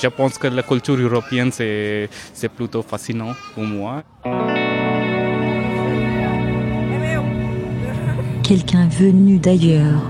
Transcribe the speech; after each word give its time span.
Je 0.00 0.06
pense 0.06 0.38
que 0.38 0.46
la 0.46 0.62
culture 0.62 0.94
européenne, 0.94 1.50
c'est 1.50 2.08
plutôt 2.54 2.82
fascinant 2.82 3.32
pour 3.54 3.64
moi. 3.64 4.04
Quelqu'un 8.44 8.86
venu 8.88 9.38
d'ailleurs. 9.38 10.02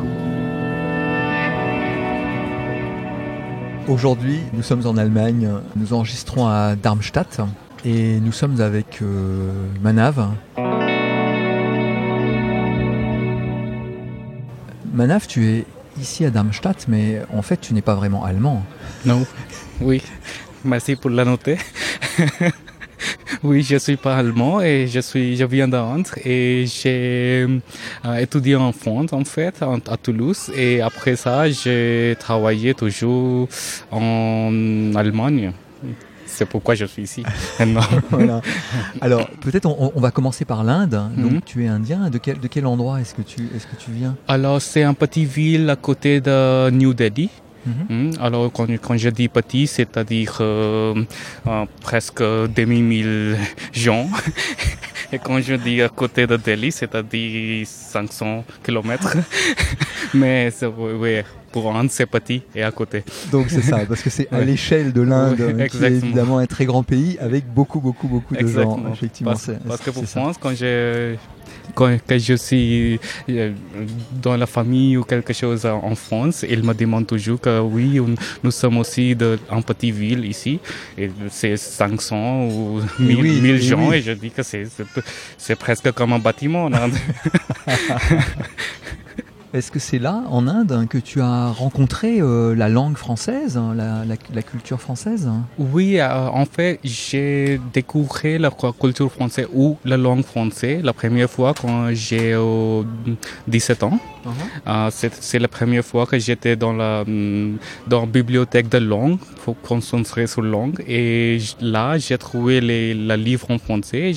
Aujourd'hui, 3.89 4.41
nous 4.53 4.63
sommes 4.63 4.87
en 4.87 4.99
Allemagne, 4.99 5.49
nous 5.75 5.95
enregistrons 5.95 6.47
à 6.47 6.77
Darmstadt 6.77 7.41
et 7.87 8.21
nous 8.21 8.33
sommes 8.33 8.61
avec 8.61 9.01
euh, 9.01 9.51
Manav. 9.81 10.29
Manav, 14.93 15.27
tu 15.27 15.47
es 15.47 15.65
ici 16.01 16.25
à 16.25 16.31
Darmstadt, 16.31 16.87
mais 16.89 17.23
en 17.33 17.43
fait, 17.43 17.61
tu 17.61 17.75
n'es 17.75 17.83
pas 17.83 17.95
vraiment 17.95 18.25
allemand. 18.25 18.65
Non, 19.05 19.27
oui, 19.81 20.03
merci 20.65 20.97
pour 20.97 21.11
la 21.11 21.25
noter. 21.25 21.59
oui, 23.43 23.63
je 23.63 23.77
suis 23.77 23.97
pas 23.97 24.17
allemand 24.17 24.61
et 24.61 24.87
je 24.87 25.01
suis, 25.01 25.37
je 25.37 25.45
viens 25.45 25.69
d'Inde 25.69 26.09
et 26.25 26.67
j'ai 26.67 27.47
euh, 28.05 28.17
étudié 28.17 28.57
en 28.57 28.73
France 28.73 29.13
en 29.13 29.25
fait, 29.25 29.63
à 29.63 29.97
Toulouse 29.97 30.51
et 30.57 30.81
après 30.81 31.17
ça, 31.17 31.49
j'ai 31.51 32.17
travaillé 32.19 32.75
toujours 32.75 33.49
en 33.91 34.93
Allemagne. 34.95 35.53
C'est 36.39 36.47
pourquoi 36.47 36.77
je 36.77 36.85
suis 36.85 37.03
ici. 37.03 37.25
Alors, 39.01 39.29
peut-être 39.41 39.67
on, 39.67 40.01
va 40.01 40.13
commencer 40.13 40.45
par 40.45 40.63
l'Inde. 40.63 41.11
Donc, 41.17 41.33
mhm. 41.33 41.41
tu 41.45 41.65
es 41.65 41.67
indien. 41.67 42.11
De 42.11 42.19
quel, 42.19 42.39
de 42.39 42.47
quel 42.47 42.65
endroit 42.65 43.01
est-ce 43.01 43.13
que, 43.13 43.23
tu, 43.23 43.41
est 43.43 43.69
que 43.69 43.75
tu 43.77 43.91
viens? 43.91 44.15
Alors, 44.29 44.63
c'est 44.63 44.85
un 44.85 44.95
petit 44.95 45.25
ville 45.25 45.69
à 45.69 45.75
côté 45.75 46.21
de 46.21 46.71
New 46.71 46.95
Delhi. 46.95 47.29
Mhm. 47.67 47.87
Hmm. 47.89 48.11
Alors, 48.21 48.53
quand, 48.53 48.71
quand, 48.71 48.97
je 48.97 49.09
dis 49.09 49.27
petit, 49.27 49.67
c'est-à-dire 49.67 50.39
euh, 50.41 50.95
euh, 51.49 51.65
presque 51.81 52.23
demi-mille 52.23 53.37
gens. 53.73 54.09
Et 55.13 55.19
quand 55.19 55.41
je 55.41 55.55
dis 55.55 55.83
à 55.83 55.89
côté 55.89 56.29
de 56.29 56.37
Delhi, 56.37 56.71
c'est-à-dire 56.71 57.67
500 57.67 58.45
km. 58.63 59.17
Mais 60.15 60.51
oui, 61.01 61.23
pour 61.53 61.75
Inde, 61.75 61.91
c'est 61.91 62.07
petit 62.07 62.43
et 62.55 62.63
à 62.63 62.71
côté. 62.71 63.05
Donc 63.33 63.47
c'est 63.49 63.63
ça, 63.63 63.79
parce 63.87 64.03
que 64.03 64.11
c'est 64.11 64.29
à 64.33 64.41
l'échelle 64.45 64.93
de 64.93 65.03
l'Inde, 65.03 65.69
qui 65.71 65.85
est 65.85 65.93
évidemment 65.93 66.39
un 66.39 66.47
très 66.47 66.65
grand 66.65 66.83
pays 66.83 67.19
avec 67.21 67.47
beaucoup, 67.47 67.81
beaucoup, 67.81 68.09
beaucoup 68.09 68.35
de 68.35 68.47
gens. 68.47 68.81
Effectivement, 68.93 69.33
parce, 69.33 69.51
parce 69.67 69.81
que 69.81 69.91
pour 69.91 70.05
France, 70.05 70.37
quand 70.41 70.55
je 70.55 71.17
quand, 71.75 71.97
je 72.11 72.35
suis 72.35 72.99
euh, 73.29 73.53
dans 74.23 74.37
la 74.37 74.47
famille 74.47 74.97
ou 74.97 75.05
quelque 75.05 75.33
chose 75.33 75.65
en 75.67 75.95
France, 75.95 76.45
il 76.49 76.63
me 76.63 76.75
demande 76.75 77.07
toujours 77.07 77.41
que 77.41 77.61
oui, 77.61 78.01
nous 78.43 78.51
sommes 78.51 78.79
aussi 78.79 79.15
de, 79.15 79.39
en 79.51 79.63
petite 79.63 79.95
ville 79.95 80.25
ici, 80.25 80.59
et 80.97 81.11
c'est 81.31 81.57
500 81.57 82.47
ou 82.47 82.81
1000, 82.99 83.63
gens, 83.63 83.93
et 83.93 84.03
je 84.03 84.13
dis 84.13 84.31
que 84.31 84.43
c'est 84.43 85.57
presque 85.57 85.93
comme 85.93 86.13
un 86.13 86.19
bâtiment. 86.19 86.69
Est-ce 89.55 89.71
que 89.71 89.79
c'est 89.79 89.99
là, 89.99 90.25
en 90.31 90.47
Inde, 90.47 90.87
que 90.91 90.99
tu 90.99 91.23
as 91.23 91.49
rencontré 91.49 92.21
euh, 92.21 92.55
la 92.55 92.69
langue 92.69 92.99
française, 92.99 93.57
hein, 93.57 93.75
la, 93.75 94.43
culture 94.43 94.79
française 94.79 95.31
Oui, 95.59 95.99
euh, 95.99 96.29
en 96.29 96.45
fait, 96.45 96.79
j'ai 96.85 97.59
découvert 97.73 98.39
la 98.41 98.51
culture 98.51 99.11
française 99.11 99.49
ou 99.55 99.79
la 99.87 99.97
langue 99.97 100.23
française 100.23 100.83
la 100.83 100.93
première 100.93 101.31
fois 101.31 101.55
quand 101.55 101.95
j'ai 101.95 102.37
17 103.47 103.83
ans. 103.85 103.99
Uh-huh. 104.27 104.31
Euh, 104.67 104.91
c'est 104.91 105.39
la 105.39 105.49
première 105.49 105.85
fois 105.85 106.05
que 106.05 106.19
j'étais 106.19 106.57
dans 106.57 106.75
la, 106.75 107.05
mm, 107.07 107.57
dans 107.87 108.07
bibliothèque 108.07 108.69
de 108.69 108.79
langue 108.79 109.19
pour 109.45 109.59
concentrer 109.61 110.27
sur 110.27 110.43
la 110.43 110.51
langue. 110.51 110.85
Et 110.87 111.39
là, 111.61 111.97
j'ai 111.97 112.19
trouvé 112.19 112.61
les, 112.61 112.93
le 112.93 113.15
livre 113.15 113.51
en 113.51 113.59
français. 113.59 114.13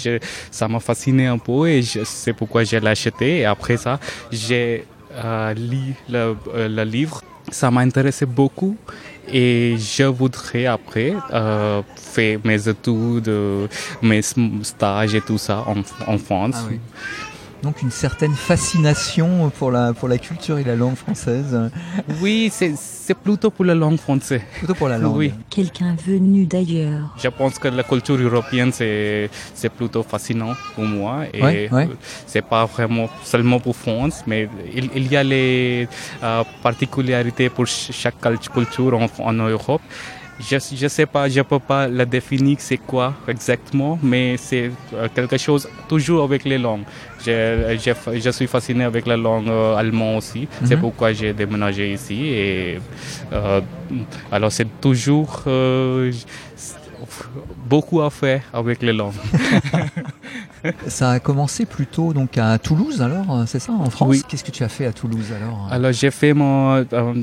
ça 0.50 0.68
m'a 0.68 0.80
fasciné 0.80 1.28
un 1.28 1.38
peu 1.38 1.70
et 1.70 1.82
c'est 1.84 2.34
pourquoi 2.34 2.64
j'ai 2.66 2.86
acheté. 2.86 3.40
Et 3.40 3.46
après 3.46 3.78
ça, 3.78 4.00
j'ai 4.32 4.86
euh, 5.16 5.54
lu 5.54 5.96
le, 6.10 6.36
euh, 6.54 6.68
le, 6.68 6.84
livre. 6.84 7.22
Ça 7.50 7.72
m'a 7.72 7.82
intéressé 7.82 8.26
beaucoup 8.26 8.78
et 9.28 9.76
je 9.78 10.04
voudrais 10.04 10.66
après 10.68 11.14
euh, 11.34 11.82
faire 11.96 12.40
mes 12.44 12.68
études, 12.68 13.32
mes 14.02 14.22
stages 14.22 15.16
et 15.16 15.22
tout 15.22 15.38
ça 15.38 15.64
en, 15.68 15.82
en 16.12 16.18
France. 16.18 16.56
Ah 16.58 16.72
donc 17.64 17.82
une 17.82 17.92
certaine 17.92 18.34
fascination 18.34 19.50
pour 19.58 19.72
la, 19.72 19.94
pour 19.94 20.08
la 20.08 20.18
culture 20.18 20.58
et 20.58 20.64
la 20.64 20.76
langue 20.76 20.96
française. 20.96 21.58
Oui, 22.22 22.52
c'est 22.52 23.14
plutôt 23.14 23.52
pour 23.52 23.66
la 23.66 23.76
langue 23.76 24.00
française. 24.00 24.42
Plutôt 24.58 24.74
pour 24.74 24.88
la 24.88 24.98
langue. 24.98 25.16
Oui. 25.16 25.34
Quelqu'un 25.50 25.96
venu 26.06 26.46
d'ailleurs. 26.46 27.16
Je 27.18 27.28
pense 27.28 27.60
que 27.60 27.68
la 27.68 27.84
culture 27.84 28.16
européenne, 28.16 28.72
c'est 28.72 29.30
plutôt 29.76 30.04
fascinant 30.04 30.54
pour 30.76 30.86
moi. 30.86 31.26
Et 31.34 31.70
c'est 32.26 32.42
pas 32.46 32.66
vraiment 32.66 33.10
seulement 33.24 33.60
pour 33.60 33.76
France, 33.76 34.24
mais 34.28 34.50
il, 34.74 34.90
il 34.96 35.12
y 35.12 35.16
a 35.16 35.24
les 35.24 35.88
euh, 36.24 36.44
particularités 36.64 37.50
pour 37.50 37.68
chaque 37.68 38.16
culture 38.54 38.98
en, 39.00 39.08
en 39.20 39.34
Europe 39.34 39.82
je 40.42 40.84
ne 40.84 40.90
sais 40.90 41.06
pas, 41.06 41.30
je 41.30 41.40
ne 41.40 41.44
peux 41.44 41.60
pas 41.60 41.88
la 41.88 42.06
définir 42.06 42.58
c'est 42.60 42.78
quoi 42.78 43.14
exactement, 43.28 44.00
mais 44.02 44.38
c'est 44.38 44.72
euh, 44.94 45.08
quelque 45.14 45.38
chose 45.38 45.68
toujours 45.88 46.24
avec 46.24 46.44
les 46.46 46.58
langues. 46.58 46.84
Je, 47.26 47.78
je, 47.80 48.20
je 48.20 48.30
suis 48.32 48.48
fasciné 48.48 48.84
avec 48.84 49.06
la 49.06 49.18
langue 49.18 49.48
euh, 49.48 49.76
allemande 49.76 50.18
aussi, 50.18 50.48
c'est 50.64 50.76
mhm. 50.76 50.82
pourquoi 50.82 51.14
j'ai 51.14 51.34
déménagé 51.34 51.94
ici. 51.94 52.28
Et, 52.28 52.80
euh, 53.32 53.62
alors 54.32 54.52
c'est 54.52 54.82
toujours 54.82 55.44
beaucoup 57.66 58.02
à 58.02 58.10
faire 58.10 58.44
avec 58.54 58.82
les 58.82 58.94
langues. 58.94 59.14
Ça 60.88 61.12
a 61.12 61.20
commencé 61.20 61.66
plutôt 61.66 62.14
donc 62.14 62.38
à 62.38 62.58
Toulouse 62.60 63.02
alors, 63.02 63.44
c'est 63.48 63.60
ça, 63.60 63.74
en 63.74 63.90
France? 63.90 64.10
Oui. 64.10 64.24
Qu'est-ce 64.28 64.44
que 64.44 64.52
tu 64.52 64.64
as 64.64 64.70
fait 64.70 64.86
à 64.86 64.94
Toulouse 64.94 65.32
alors? 65.36 65.68
Alors 65.72 65.92
j'ai 65.92 66.12
fait 66.12 66.34
mon 66.34 66.86
euh, 66.94 67.14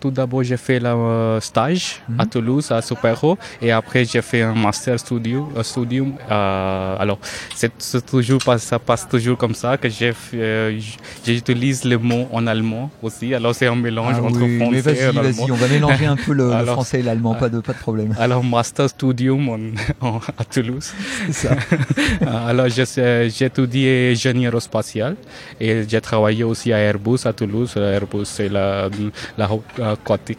tout 0.00 0.10
d'abord, 0.10 0.42
j'ai 0.42 0.56
fait 0.56 0.78
le 0.78 0.88
euh, 0.88 1.40
stage 1.40 2.02
à 2.18 2.24
mhm. 2.24 2.30
Toulouse, 2.30 2.70
à 2.70 2.82
Supero, 2.82 3.38
et 3.60 3.72
après, 3.72 4.04
j'ai 4.04 4.22
fait 4.22 4.42
un 4.42 4.54
master 4.54 4.98
studio, 4.98 5.48
un 5.56 5.62
studium. 5.62 6.14
Euh, 6.30 6.96
alors, 6.98 7.18
c'est 7.54 8.04
toujours 8.04 8.40
ça 8.58 8.78
passe 8.78 9.08
toujours 9.08 9.36
comme 9.36 9.54
ça 9.54 9.76
que 9.76 9.88
j'utilise 9.88 11.84
le 11.84 11.98
mot 11.98 12.28
en 12.32 12.46
allemand 12.46 12.90
aussi. 13.02 13.34
Alors, 13.34 13.54
c'est 13.54 13.66
un 13.66 13.76
mélange 13.76 14.16
ah 14.18 14.22
entre 14.22 14.38
français 14.38 14.68
mais 14.70 14.80
vas-y, 14.80 15.12
vas-y, 15.12 15.50
on 15.50 15.54
va 15.54 15.68
mélanger 15.68 16.06
un 16.06 16.16
peu 16.16 16.32
le, 16.32 16.50
français 16.66 17.00
et 17.00 17.02
l'allemand, 17.02 17.34
pas 17.34 17.48
de, 17.48 17.60
pas 17.60 17.72
de 17.72 17.78
problème. 17.78 18.14
Alors, 18.18 18.42
master 18.42 18.88
studium 18.88 19.74
à 20.38 20.44
Toulouse. 20.44 20.92
Ça. 21.30 21.50
alors, 22.46 22.68
j'ai 22.68 23.44
étudié 23.44 24.14
génie 24.14 24.46
aérospatial 24.46 25.16
et 25.60 25.84
j'ai 25.88 26.00
travaillé 26.00 26.44
aussi 26.44 26.72
à 26.72 26.78
Airbus 26.78 27.20
à 27.24 27.32
Toulouse. 27.32 27.74
Airbus, 27.76 28.24
c'est 28.24 28.48
la, 28.48 28.88
la 29.36 29.46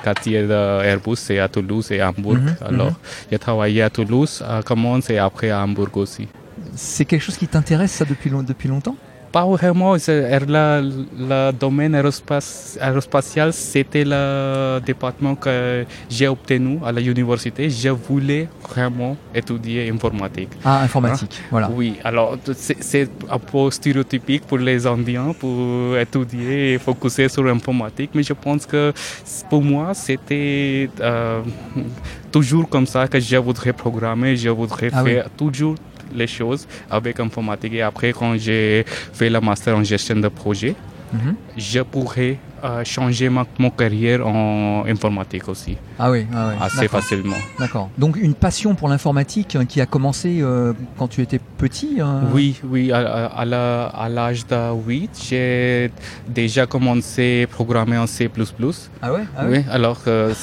quartier 0.04 0.48
d'Airbus, 0.48 1.16
c'est 1.16 1.40
à 1.40 1.48
Toulouse 1.48 1.92
et 1.92 2.00
à 2.00 2.10
Hambourg. 2.10 2.36
Mhm, 2.36 2.56
Alors, 2.66 2.94
j'ai 3.32 3.40
travaillé 3.40 3.82
à 3.82 3.90
Toulouse, 3.90 4.44
à 4.48 4.62
Commons 4.64 5.00
et 5.10 5.18
après 5.18 5.50
à 5.50 5.64
Hambourg 5.64 5.90
aussi? 5.96 6.28
C'est 6.76 7.06
quelque 7.06 7.22
chose 7.22 7.38
qui 7.38 7.48
t'intéresse 7.48 7.92
ça 7.92 8.06
depuis, 8.06 8.30
depuis 8.30 8.68
longtemps? 8.68 8.96
Pas 9.32 9.46
vraiment. 9.46 9.96
Le, 9.96 11.52
domaine 11.52 11.96
aérospatial, 11.96 13.54
c'était 13.54 14.04
le 14.06 14.80
département 14.86 15.36
que 15.36 15.86
j'ai 16.10 16.28
obtenu 16.28 16.80
à 16.86 16.92
l'université. 16.92 17.70
Je 17.70 17.90
voulais 17.90 18.48
vraiment 18.70 19.18
étudier 19.34 19.90
informatique. 19.90 20.50
Ah, 20.64 20.82
informatique, 20.84 21.40
hein? 21.40 21.48
voilà. 21.52 21.70
Oui, 21.74 21.98
alors 22.04 22.38
c'est 22.54 23.10
un 23.30 23.40
peu 23.40 23.70
stéréotypique 23.72 24.46
pour 24.46 24.58
les 24.58 24.86
Indiens 24.86 25.34
pour 25.38 25.98
étudier 25.98 26.74
et 26.74 26.78
focuser 26.78 27.30
sur 27.30 27.44
l'informatique, 27.44 28.12
mais 28.14 28.24
je 28.24 28.34
pense 28.34 28.66
que 28.66 28.94
pour 29.50 29.62
moi, 29.64 29.94
c'était 29.94 30.90
euh, 31.00 31.42
toujours 32.32 32.68
comme 32.70 32.86
ça 32.86 33.08
que 33.08 33.20
je 33.20 33.38
voudrais 33.38 33.74
programmer, 33.74 34.36
je 34.36 34.50
voudrais 34.50 34.90
ah 34.94 35.04
faire 35.04 35.30
toujours 35.36 35.76
les 36.14 36.28
choses 36.28 36.68
avec 36.90 37.20
informatique. 37.20 37.74
Et 37.74 37.82
après, 37.82 38.14
quand 38.14 38.38
j'ai 38.38 38.86
fait 39.14 39.30
le 39.30 39.40
master 39.40 39.76
en 39.78 39.84
gestion 39.84 40.16
de 40.16 40.28
projet, 40.28 40.76
mhm. 41.14 41.36
je 41.58 41.82
pourrais 41.82 42.38
euh, 42.64 42.84
changer 42.84 43.30
ma, 43.30 43.46
mon 43.60 43.70
carrière 43.70 44.26
en 44.26 44.84
informatique 44.88 45.48
aussi. 45.48 45.78
Ah 46.00 46.10
oui, 46.10 46.26
ah 46.34 46.54
assez 46.60 46.88
facilement. 46.88 47.36
D'accord. 47.60 47.90
Donc 48.00 48.18
une 48.18 48.34
passion 48.34 48.74
pour 48.74 48.90
l'informatique 48.90 49.56
hein, 49.56 49.66
qui 49.66 49.80
a 49.80 49.86
commencé 49.86 50.40
euh, 50.42 50.74
quand 50.98 51.08
tu 51.08 51.22
étais 51.22 51.40
petit 51.40 52.02
hein? 52.02 52.22
Oui, 52.34 52.60
oui. 52.64 52.92
À, 52.92 53.28
à 53.28 54.10
l'âge 54.10 54.48
de 54.48 54.74
8, 54.88 55.28
j'ai 55.30 55.92
déjà 56.28 56.66
commencé 56.66 57.44
à 57.44 57.48
programmer 57.48 57.98
en 57.98 58.08
C++. 58.08 58.28
Ah 59.04 59.14
ouais, 59.14 59.22
ah 59.38 59.46
Oui, 59.48 59.60
alors 59.70 60.00
euh, 60.08 60.34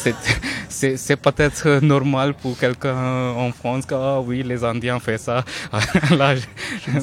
c'est 0.68 1.16
peut-être 1.16 1.78
normal 1.82 2.34
pour 2.34 2.58
quelqu'un 2.58 3.30
en 3.36 3.50
France 3.52 3.86
que 3.86 3.94
ah 3.94 4.20
oui, 4.20 4.42
les 4.42 4.62
Indiens 4.64 4.98
font 4.98 5.16
ça 5.18 5.44
à 5.72 6.14
l'âge. 6.14 6.42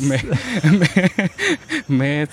Mais, 0.01 0.19
mais, 0.63 0.87
mais 1.89 2.27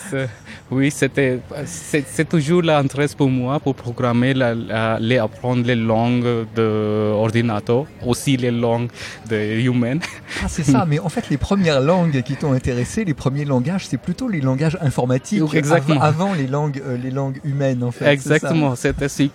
oui, 0.70 0.90
c'était 0.90 1.40
c'est 1.66 2.28
toujours 2.28 2.62
l'intérêt 2.62 3.06
pour 3.16 3.30
moi 3.30 3.58
pour 3.60 3.74
programmer, 3.74 4.34
la, 4.34 4.54
la- 4.54 4.98
les 5.00 5.18
apprendre 5.18 5.64
les 5.66 5.74
langues 5.74 6.46
de 6.54 7.12
ordinateur, 7.14 7.86
aussi 8.04 8.36
les 8.36 8.50
langues 8.50 8.90
de 9.30 9.36
humaines. 9.60 10.00
Ah, 10.42 10.46
c'est 10.48 10.64
ça, 10.64 10.84
mais 10.88 10.98
en 10.98 11.08
fait, 11.08 11.30
les 11.30 11.38
premières 11.38 11.80
langues 11.80 12.22
qui 12.22 12.36
t'ont 12.36 12.52
intéressé, 12.52 13.04
les 13.04 13.14
premiers 13.14 13.44
langages, 13.44 13.86
c'est 13.88 13.96
plutôt 13.96 14.28
les 14.28 14.40
langages 14.40 14.76
informatiques 14.80 15.42
exactement. 15.54 16.00
av- 16.02 16.08
avant 16.14 16.34
les 16.34 16.46
langues, 16.46 16.82
euh, 16.86 16.96
les 16.96 17.10
langues 17.10 17.40
humaines, 17.44 17.82
en 17.82 17.90
fait. 17.90 18.06
Exactement, 18.06 18.74
c'était 18.76 19.08
C++ 19.08 19.30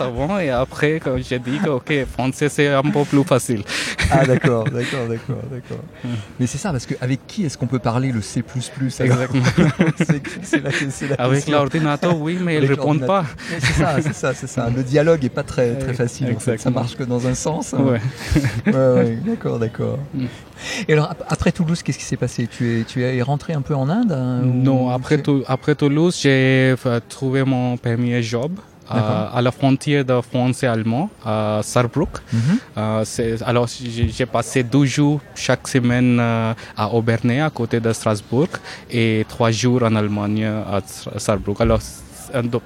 avant 0.00 0.38
et 0.38 0.50
après 0.50 1.00
quand 1.02 1.16
j'ai 1.18 1.38
dit 1.50 1.58
que 1.58 1.68
ok, 1.70 1.92
français 2.12 2.48
c'est 2.48 2.68
un 2.68 2.82
peu 2.82 3.04
plus 3.04 3.24
facile. 3.24 3.62
Ah, 4.10 4.24
d'accord, 4.26 4.64
d'accord, 4.64 5.06
d'accord, 5.08 5.42
d'accord. 5.50 5.84
Mais 6.38 6.46
c'est 6.46 6.58
ça, 6.58 6.70
parce 6.72 6.86
qu'avec 6.86 7.26
qui 7.26 7.44
est-ce 7.44 7.56
qu'on 7.58 7.66
peut 7.66 7.78
parler 7.78 8.12
le 8.12 8.20
C++ 8.20 8.42
Exactement. 9.00 9.42
C'est 10.42 11.08
la, 11.08 11.16
la 11.16 11.24
Avec 11.24 11.48
l'ordinateur, 11.48 12.18
oui, 12.18 12.38
mais 12.40 12.54
ils 12.54 12.58
Avec 12.58 12.70
répondent 12.70 13.06
pas. 13.06 13.24
C'est 13.58 13.72
ça, 13.72 13.96
c'est 14.02 14.14
ça, 14.14 14.34
c'est 14.34 14.46
ça. 14.46 14.70
Le 14.74 14.82
dialogue 14.82 15.24
est 15.24 15.28
pas 15.28 15.42
très, 15.42 15.74
très 15.76 15.94
facile. 15.94 16.32
en 16.36 16.38
fait. 16.38 16.58
Ça 16.58 16.70
marche 16.70 16.96
que 16.96 17.04
dans 17.04 17.26
un 17.26 17.34
sens. 17.34 17.74
hein. 17.74 17.78
Ouais. 17.82 18.00
Ouais, 18.66 18.72
ouais, 18.94 19.18
d'accord, 19.24 19.58
d'accord. 19.58 19.98
Mm. 20.14 20.24
Et 20.88 20.92
alors, 20.92 21.10
ap- 21.10 21.24
après 21.28 21.52
Toulouse, 21.52 21.82
qu'est-ce 21.82 21.98
qui 21.98 22.04
s'est 22.04 22.16
passé? 22.16 22.46
Tu 22.46 22.80
es, 22.80 22.84
tu 22.84 23.02
es 23.02 23.20
rentré 23.22 23.52
un 23.52 23.62
peu 23.62 23.74
en 23.74 23.88
Inde 23.88 24.12
hein, 24.12 24.42
Non, 24.44 24.90
après, 24.90 25.16
tu- 25.16 25.22
Tou- 25.22 25.42
après 25.46 25.74
Toulouse, 25.74 26.18
j'ai 26.20 26.74
trouvé 27.08 27.44
mon 27.44 27.76
premier 27.76 28.22
job. 28.22 28.52
Euh, 28.94 29.28
à 29.32 29.42
la 29.42 29.50
frontière 29.50 30.04
de 30.04 30.20
France 30.20 30.62
et 30.62 30.66
allemand, 30.66 31.10
à 31.24 31.60
Saarbrück. 31.62 32.10
Mhm. 32.32 32.40
Euh, 32.76 33.04
alors, 33.44 33.66
j'ai 33.68 34.26
passé 34.26 34.62
12 34.62 34.88
jours 34.88 35.20
chaque 35.34 35.66
semaine 35.68 36.18
euh, 36.20 36.54
à 36.76 36.92
Aubernais, 36.92 37.40
à 37.40 37.50
côté 37.50 37.80
de 37.80 37.92
Strasbourg, 37.92 38.48
et 38.90 39.24
trois 39.28 39.50
jours 39.50 39.82
en 39.82 39.94
Allemagne, 39.94 40.44
à 40.44 40.80
Saarbrück. 41.18 41.60
Alors, 41.60 41.80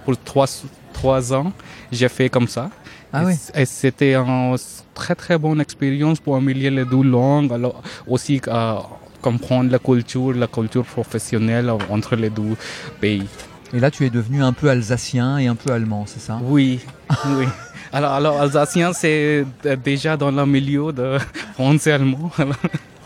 pour 0.04 0.16
trois, 0.24 0.46
trois 0.92 1.32
ans, 1.32 1.52
j'ai 1.90 2.08
fait 2.08 2.28
comme 2.28 2.48
ça. 2.48 2.70
Ah 3.12 3.22
oui. 3.24 3.34
Et 3.54 3.64
c'était 3.64 4.14
une 4.14 4.56
très 4.94 5.14
très 5.14 5.38
bonne 5.38 5.60
expérience 5.60 6.18
pour 6.20 6.36
améliorer 6.36 6.70
les 6.70 6.84
deux 6.84 7.02
langues, 7.02 7.52
alors 7.52 7.82
aussi 8.06 8.40
euh, 8.48 8.74
comprendre 9.22 9.70
la 9.70 9.78
culture, 9.78 10.32
la 10.34 10.46
culture 10.46 10.84
professionnelle 10.84 11.70
entre 11.90 12.16
les 12.16 12.30
deux 12.30 12.56
pays. 13.00 13.26
Et 13.72 13.80
là, 13.80 13.90
tu 13.90 14.04
es 14.06 14.10
devenu 14.10 14.42
un 14.42 14.52
peu 14.52 14.68
alsacien 14.68 15.38
et 15.38 15.46
un 15.46 15.54
peu 15.54 15.72
allemand, 15.72 16.04
c'est 16.06 16.20
ça? 16.20 16.38
Oui, 16.42 16.80
oui. 17.26 17.46
Alors, 17.92 18.12
alors 18.12 18.40
alsacien, 18.40 18.92
c'est 18.92 19.44
euh, 19.64 19.76
déjà 19.76 20.16
dans 20.16 20.30
le 20.30 20.46
milieu 20.46 20.92
de 20.92 21.18
français 21.54 21.92
allemand. 21.92 22.30
alors. 22.38 22.56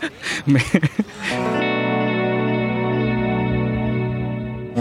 Mais 0.47 0.61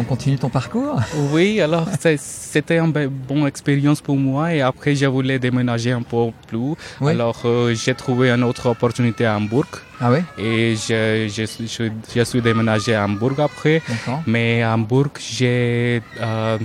On 0.00 0.04
continue 0.04 0.38
ton 0.38 0.48
parcours? 0.48 0.98
Oui, 1.30 1.60
alors 1.60 1.86
c'était 2.16 2.78
une 2.78 2.90
bonne 2.90 3.46
expérience 3.46 4.00
pour 4.00 4.16
moi 4.16 4.54
et 4.54 4.62
après 4.62 4.94
je 4.94 5.04
voulais 5.04 5.38
déménager 5.38 5.92
un 5.92 6.00
peu 6.00 6.30
plus. 6.46 6.72
Oui. 7.02 7.12
Alors 7.12 7.42
euh, 7.44 7.74
j'ai 7.74 7.94
trouvé 7.94 8.30
une 8.30 8.42
autre 8.44 8.70
opportunité 8.70 9.26
à 9.26 9.36
Hambourg. 9.36 9.66
Ah 10.00 10.10
Et 10.38 10.74
je, 10.74 11.28
je, 11.28 11.44
je, 11.44 11.90
je 12.16 12.24
suis 12.24 12.40
déménagé 12.40 12.94
à 12.94 13.04
Hambourg 13.04 13.38
après. 13.38 13.82
Mais 14.26 14.62
à 14.62 14.72
Hambourg, 14.72 15.10
j'ai, 15.18 16.00
euh, 16.18 16.56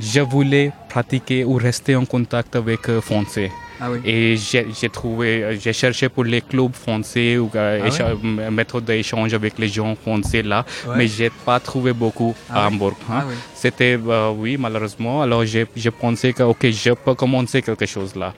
je 0.00 0.20
voulais 0.20 0.72
pratiquer 0.88 1.44
ou 1.44 1.56
rester 1.56 1.96
en 1.96 2.06
contact 2.06 2.56
avec 2.56 2.88
euh, 2.88 3.02
français. 3.02 3.50
Ah 3.80 3.90
oui. 3.90 3.98
Et 4.04 4.36
j'ai 4.36 4.88
trouvé, 4.90 5.42
euh, 5.42 5.56
j'ai 5.58 5.72
cherché 5.72 6.08
pour 6.08 6.24
les 6.24 6.40
clubs 6.42 6.74
français 6.74 7.38
ou 7.38 7.50
euh, 7.54 7.80
Ah 7.82 8.04
ouais? 8.04 8.18
m- 8.22 8.50
méthode 8.54 8.84
d'échange 8.84 9.32
avec 9.34 9.58
les 9.58 9.68
gens 9.68 9.94
français 9.94 10.42
là, 10.42 10.64
Ouais. 10.86 10.96
mais 10.98 11.06
j'ai 11.08 11.30
pas 11.30 11.58
trouvé 11.60 11.92
beaucoup 11.92 12.34
Ah 12.48 12.64
à? 12.64 12.68
Hambourg. 12.68 12.94
hein. 13.10 13.20
Ah 13.20 13.24
oui. 13.28 13.34
C'était, 13.54 13.98
euh, 14.06 14.30
oui, 14.36 14.56
malheureusement. 14.58 15.22
Alors 15.22 15.44
j'ai 15.44 15.66
pensé 15.90 16.32
que, 16.32 16.42
ok, 16.42 16.70
je 16.70 16.92
peux 16.92 17.14
commencer 17.14 17.62
quelque 17.62 17.86
chose 17.86 18.14
là. 18.16 18.34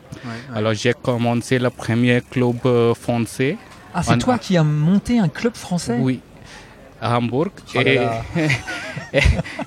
Alors 0.54 0.74
j'ai 0.74 0.92
commencé 0.94 1.58
le 1.58 1.70
premier 1.70 2.20
club 2.30 2.56
euh, 2.66 2.94
français. 2.94 3.56
ah, 3.94 4.02
c'est 4.02 4.18
toi 4.18 4.38
qui 4.38 4.56
as 4.56 4.64
monté 4.64 5.18
un 5.18 5.28
club 5.28 5.54
français? 5.56 5.98
Oui, 6.00 6.20
à 7.02 7.18
Hambourg. 7.18 7.48
Oh 7.74 7.80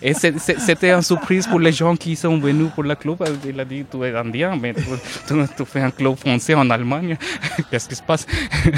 et 0.01 0.13
c'était 0.13 0.91
une 0.91 1.01
surprise 1.01 1.45
pour 1.47 1.59
les 1.59 1.71
gens 1.71 1.95
qui 1.95 2.15
sont 2.15 2.37
venus 2.39 2.69
pour 2.73 2.83
le 2.83 2.95
club. 2.95 3.17
Il 3.47 3.59
a 3.59 3.65
dit, 3.65 3.85
tu 3.89 4.03
es 4.03 4.15
indien, 4.15 4.57
mais 4.59 4.73
tu, 4.73 4.81
tu- 5.27 5.33
tu 5.57 5.65
fais 5.65 5.81
un 5.81 5.91
club 5.91 6.15
français 6.15 6.53
en 6.55 6.69
Allemagne. 6.69 7.17
Qu'est-ce 7.69 7.87
qui 7.89 7.95
se 7.95 8.01
passe? 8.03 8.25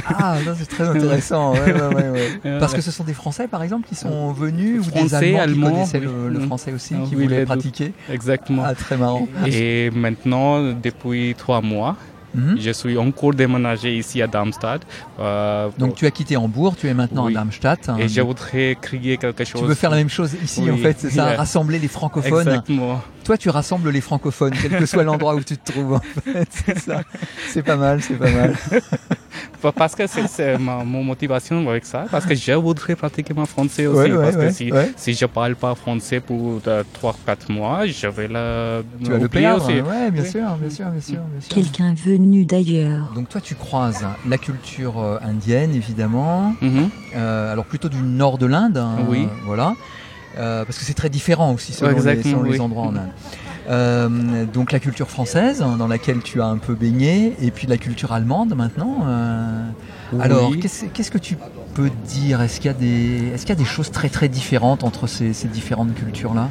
Ah, 0.08 0.36
c'est 0.58 0.68
très 0.70 0.88
intéressant. 0.90 1.54
ouais, 1.54 1.72
ouais, 1.72 1.96
ouais, 1.96 2.10
ouais. 2.44 2.60
Parce 2.60 2.74
que 2.74 2.82
ce 2.82 2.92
sont 2.92 3.04
des 3.04 3.14
Français, 3.14 3.48
par 3.48 3.64
exemple, 3.64 3.88
qui 3.88 3.96
sont 3.96 4.32
venus 4.34 4.82
ou 4.88 4.92
des 4.92 5.14
Allemands 5.16 5.46
qui 5.48 5.62
connaissaient 5.62 6.00
oui. 6.00 6.06
le, 6.06 6.30
le 6.30 6.40
français 6.42 6.74
aussi, 6.74 6.96
Ah 6.98 7.06
qui 7.08 7.16
oui, 7.16 7.24
voulaient 7.24 7.46
pratiquer. 7.46 7.94
Exactement. 8.12 8.64
Ah, 8.66 8.76
très 8.76 8.98
marrant. 8.98 9.28
Et 9.46 9.90
maintenant, 9.92 10.74
depuis 10.74 11.36
trois 11.38 11.62
mois, 11.62 11.96
Mhm. 12.38 12.58
je 12.60 12.72
suis 12.72 12.98
encore 12.98 13.34
déménagé 13.34 13.98
ici 13.98 14.22
à 14.22 14.28
Darmstadt. 14.28 14.82
Euh, 15.20 15.70
Donc 15.78 15.96
tu 15.96 16.06
as 16.06 16.12
quitté 16.12 16.38
Hambourg, 16.38 16.76
tu 16.78 16.88
es 16.88 16.94
maintenant 16.94 17.26
Oui. 17.26 17.34
à 17.34 17.36
Darmstadt. 17.36 17.90
et 18.00 18.08
je 18.08 18.22
voudrais 18.22 18.78
créer 18.80 19.18
quelque 19.18 19.44
chose. 19.44 19.62
Tu 19.62 19.68
veux 19.68 19.74
faire 19.76 19.90
la 19.90 19.98
même 19.98 20.10
chose 20.10 20.36
ici, 20.44 20.62
Oui, 20.64 20.72
en 20.72 20.78
fait, 20.78 20.96
c'est 21.00 21.10
ça, 21.10 21.30
yeah. 21.30 21.38
rassembler 21.38 21.80
les 21.80 21.88
francophones. 21.88 22.48
Exactement. 22.48 23.02
Toi, 23.24 23.38
tu 23.38 23.50
rassembles 23.50 23.90
les 23.90 24.00
francophones, 24.02 24.54
quel 24.62 24.78
que 24.78 24.86
soit 24.86 25.04
l'endroit 25.04 25.36
où 25.36 25.42
tu 25.44 25.58
te 25.58 25.72
trouves, 25.72 25.94
en 25.96 26.00
fait, 26.22 26.48
c'est 26.50 26.80
ça. 26.80 27.02
C'est 27.50 27.64
pas 27.64 27.76
mal, 27.76 28.02
c'est 28.02 28.14
pas 28.16 28.30
mal. 28.32 28.56
Pa- 29.62 29.72
Parce 29.72 29.96
que 29.96 30.06
c'est- 30.08 30.28
c'est 30.28 30.58
ma, 30.58 30.84
mon 30.84 31.04
motivation 31.04 31.68
avec 31.70 31.84
ça, 31.86 32.06
parce 32.12 32.26
que 32.26 32.36
je 32.36 32.52
voudrais 32.54 32.96
pratiquer 32.96 33.34
mon 33.34 33.46
français 33.46 33.88
aussi. 33.88 34.12
Ouais, 34.12 34.16
ouais, 34.16 34.24
parce 34.24 34.36
ouais, 34.36 34.48
que 34.48 34.54
si, 34.54 34.72
ouais. 34.72 34.92
si 34.96 35.14
je 35.16 35.26
parle 35.26 35.56
pas 35.56 35.74
français 35.76 36.20
pour 36.20 36.62
3-4 36.94 37.52
mois, 37.52 37.86
je 37.88 38.08
vais 38.08 38.28
le, 38.28 38.84
Tu 39.04 39.10
vas 39.12 39.18
le 39.18 39.28
perdre. 39.28 39.66
aussi. 39.66 39.82
Ouais, 39.82 40.12
bien 40.12 40.24
Oui. 40.24 40.30
sûr, 40.30 40.42
bien 40.62 40.70
sûr, 40.70 40.86
bien 40.90 41.02
sûr, 41.02 41.20
bien 41.22 41.42
sûr. 41.42 41.50
Quelqu'un 41.56 41.94
venu 41.96 42.46
d'ailleurs. 42.46 43.12
Donc 43.16 43.30
toi, 43.30 43.42
tu 43.42 43.56
croises 43.56 44.06
la 44.28 44.38
culture 44.38 45.00
euh, 45.00 45.18
indienne, 45.24 45.74
évidemment. 45.74 46.54
Mhm. 46.62 46.90
Euh, 47.16 47.52
alors 47.54 47.66
plutôt 47.66 47.90
du 47.90 47.98
nord 48.02 48.38
de 48.38 48.46
l'Inde. 48.46 48.78
hein, 48.78 48.98
Oui. 49.10 49.28
Voilà. 49.46 49.74
Euh, 50.38 50.66
parce 50.66 50.78
que 50.78 50.86
c'est 50.86 50.94
très 50.94 51.10
différent 51.10 51.52
aussi 51.54 51.74
selon, 51.74 52.00
les, 52.00 52.22
selon 52.22 52.44
les 52.44 52.62
endroits 52.62 52.84
en 52.86 52.96
Inde. 52.96 53.10
Euh, 53.70 54.46
donc 54.46 54.72
la 54.72 54.80
culture 54.80 55.10
française, 55.10 55.62
hein, 55.62 55.76
dans 55.78 55.88
laquelle 55.88 56.22
tu 56.22 56.42
as 56.42 56.46
un 56.46 56.58
peu 56.58 56.74
baigné, 56.74 57.36
et 57.42 57.52
puis 57.52 57.68
la 57.68 57.78
culture 57.78 58.14
allemande 58.14 58.56
maintenant. 58.56 59.00
euh, 59.08 59.70
Alors, 60.20 60.52
qu'est-ce 60.94 61.12
que 61.12 61.18
tu 61.18 61.38
peux 61.74 61.90
dire? 62.08 62.42
Est-ce 62.42 62.60
qu'il 62.60 62.68
y, 62.72 62.74
a 62.74 62.78
des- 62.78 63.32
est-ce 63.34 63.42
qu'il 63.46 63.50
y 63.50 63.58
a 63.58 63.62
des 63.62 63.66
choses 63.66 63.92
très 63.92 64.10
très 64.10 64.30
différentes 64.30 64.84
entre 64.84 65.08
ces, 65.08 65.34
ces 65.34 65.48
différentes 65.48 65.94
cultures-là? 65.94 66.50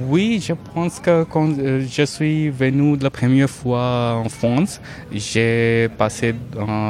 Oui, 0.00 0.42
je 0.46 0.54
pense 0.74 0.98
que 1.00 1.24
quand 1.24 1.50
euh, 1.58 1.84
je 1.88 2.02
suis 2.04 2.48
venu 2.50 2.96
la 3.00 3.10
première 3.10 3.48
fois 3.50 4.14
en 4.24 4.28
France, 4.28 4.80
j'ai 5.12 5.88
passé 5.98 6.34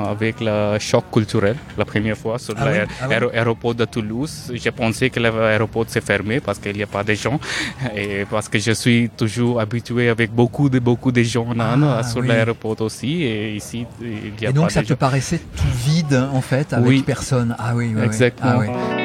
avec 0.08 0.36
le 0.40 0.78
choc 0.78 1.04
culturel 1.12 1.56
la 1.76 1.84
première 1.84 2.16
fois 2.16 2.38
sur 2.38 2.54
Ah 2.56 2.64
oui? 2.66 2.70
l'aéro- 2.72 2.88
Ah 3.00 3.06
oui? 3.20 3.26
aéroport 3.36 3.74
de 3.74 3.84
Toulouse. 3.84 4.52
J'ai 4.54 4.70
pensé 4.70 5.10
que 5.10 5.18
l'aéroport 5.20 5.84
s'est 5.88 6.00
fermé 6.00 6.40
parce 6.40 6.58
qu'il 6.58 6.76
n'y 6.76 6.82
a 6.82 6.86
pas 6.86 7.02
de 7.04 7.14
gens 7.14 7.38
et 7.96 8.24
parce 8.30 8.48
que 8.48 8.58
je 8.58 8.72
suis 8.72 9.10
toujours 9.16 9.60
habitué 9.60 10.08
avec 10.08 10.30
beaucoup 10.32 10.68
de 10.68 10.78
beaucoup 10.78 11.12
de 11.12 11.22
gens 11.22 11.48
Ah, 11.58 12.02
sur 12.04 12.20
oui. 12.20 12.28
l'aéroport 12.28 12.80
aussi 12.80 13.22
et 13.24 13.56
ici 13.56 13.84
il 14.00 14.32
n'y 14.40 14.46
a 14.46 14.50
Et 14.50 14.52
pas 14.52 14.52
donc 14.52 14.70
ça 14.70 14.82
te 14.82 14.88
gens. 14.88 14.96
paraissait 14.96 15.38
tout 15.56 15.72
vide 15.86 16.14
en 16.32 16.40
fait, 16.40 16.72
avec 16.72 16.88
Oui. 16.88 17.02
personne. 17.04 17.54
Ah 17.58 17.72
oui, 17.74 17.86
oui, 17.88 17.94
oui. 17.98 18.04
Exactement. 18.04 19.01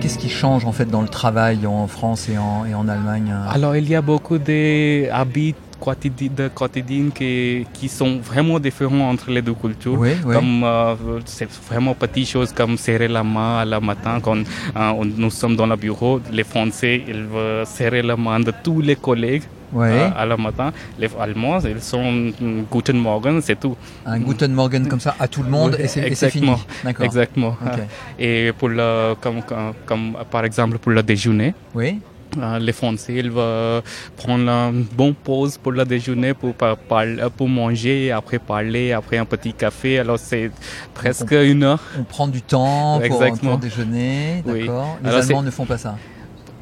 Qu'est-ce 0.00 0.18
qui 0.18 0.28
change 0.28 0.64
en 0.64 0.70
fait 0.70 0.84
dans 0.84 1.02
le 1.02 1.08
travail 1.08 1.66
en 1.66 1.88
France 1.88 2.28
et 2.28 2.38
en, 2.38 2.64
et 2.64 2.72
en 2.74 2.86
Allemagne 2.86 3.32
hein 3.32 3.46
Alors, 3.50 3.74
il 3.74 3.88
y 3.88 3.96
a 3.96 4.00
beaucoup 4.02 4.38
d'habits 4.38 5.54
de 5.80 6.48
quotidiens 6.48 7.10
qui, 7.14 7.66
qui 7.72 7.88
sont 7.88 8.18
vraiment 8.18 8.60
différents 8.60 9.10
entre 9.10 9.30
les 9.30 9.42
deux 9.42 9.54
cultures. 9.54 9.98
Oui, 9.98 10.10
oui. 10.24 10.34
Comme 10.34 10.62
euh, 10.62 10.94
c'est 11.24 11.50
vraiment 11.68 11.94
petites 11.94 12.28
choses 12.28 12.52
comme 12.52 12.76
serrer 12.76 13.08
la 13.08 13.24
main 13.24 13.58
à 13.58 13.64
la 13.64 13.80
matin 13.80 14.20
quand 14.20 14.38
euh, 14.38 15.04
nous 15.16 15.30
sommes 15.30 15.56
dans 15.56 15.66
le 15.66 15.76
bureau. 15.76 16.20
Les 16.32 16.44
Français, 16.44 17.02
ils 17.08 17.24
veulent 17.24 17.66
serrer 17.66 18.02
la 18.02 18.16
main 18.16 18.38
de 18.40 18.52
tous 18.62 18.80
les 18.80 18.96
collègues 18.96 19.42
Ouais. 19.72 19.88
euh, 19.90 20.10
à 20.16 20.24
la 20.26 20.36
matin. 20.36 20.72
Les 20.98 21.08
Allemands, 21.18 21.60
ils 21.60 21.80
sont 21.82 22.30
Guten 22.72 22.98
Morgen, 22.98 23.40
c'est 23.42 23.58
tout. 23.58 23.76
Un 24.06 24.18
Guten 24.20 24.52
Morgen 24.52 24.86
comme 24.88 25.00
ça 25.00 25.14
à 25.18 25.28
tout 25.28 25.42
le 25.42 25.50
monde 25.50 25.76
Oui, 25.78 25.84
et 25.84 26.14
c'est 26.14 26.30
fini. 26.30 26.52
exactement. 27.00 27.56
Ok. 27.64 27.80
Et 28.18 28.52
pour 28.58 28.68
le, 28.68 29.14
comme, 29.20 29.42
comme, 29.42 29.72
comme, 29.86 30.16
par 30.30 30.44
exemple 30.44 30.78
pour 30.78 30.92
le 30.92 31.02
déjeuner, 31.02 31.54
Oui. 31.74 32.00
Euh, 32.36 32.58
les 32.58 32.72
Français, 32.74 33.14
ils 33.14 33.30
vont 33.30 33.82
prendre 34.16 34.50
une 34.50 34.84
bonne 34.84 35.14
pause 35.14 35.56
pour 35.56 35.72
le 35.72 35.82
déjeuner, 35.86 36.34
pour, 36.34 36.52
pour 36.54 37.48
manger, 37.48 38.12
après 38.12 38.38
parler, 38.38 38.92
après 38.92 39.16
un 39.16 39.24
petit 39.24 39.54
café. 39.54 39.98
Alors 40.00 40.18
c'est 40.18 40.50
presque 40.92 41.32
une 41.32 41.62
heure. 41.62 41.80
On 41.98 42.04
prend 42.04 42.28
du 42.28 42.42
temps 42.42 43.00
pour, 43.08 43.18
pour 43.38 43.56
déjeuner, 43.58 44.42
Oui. 44.44 44.64
Les 44.64 44.68
Alors, 44.68 44.98
Allemands 45.22 45.42
ne 45.42 45.50
font 45.50 45.64
pas 45.64 45.78
ça. 45.78 45.96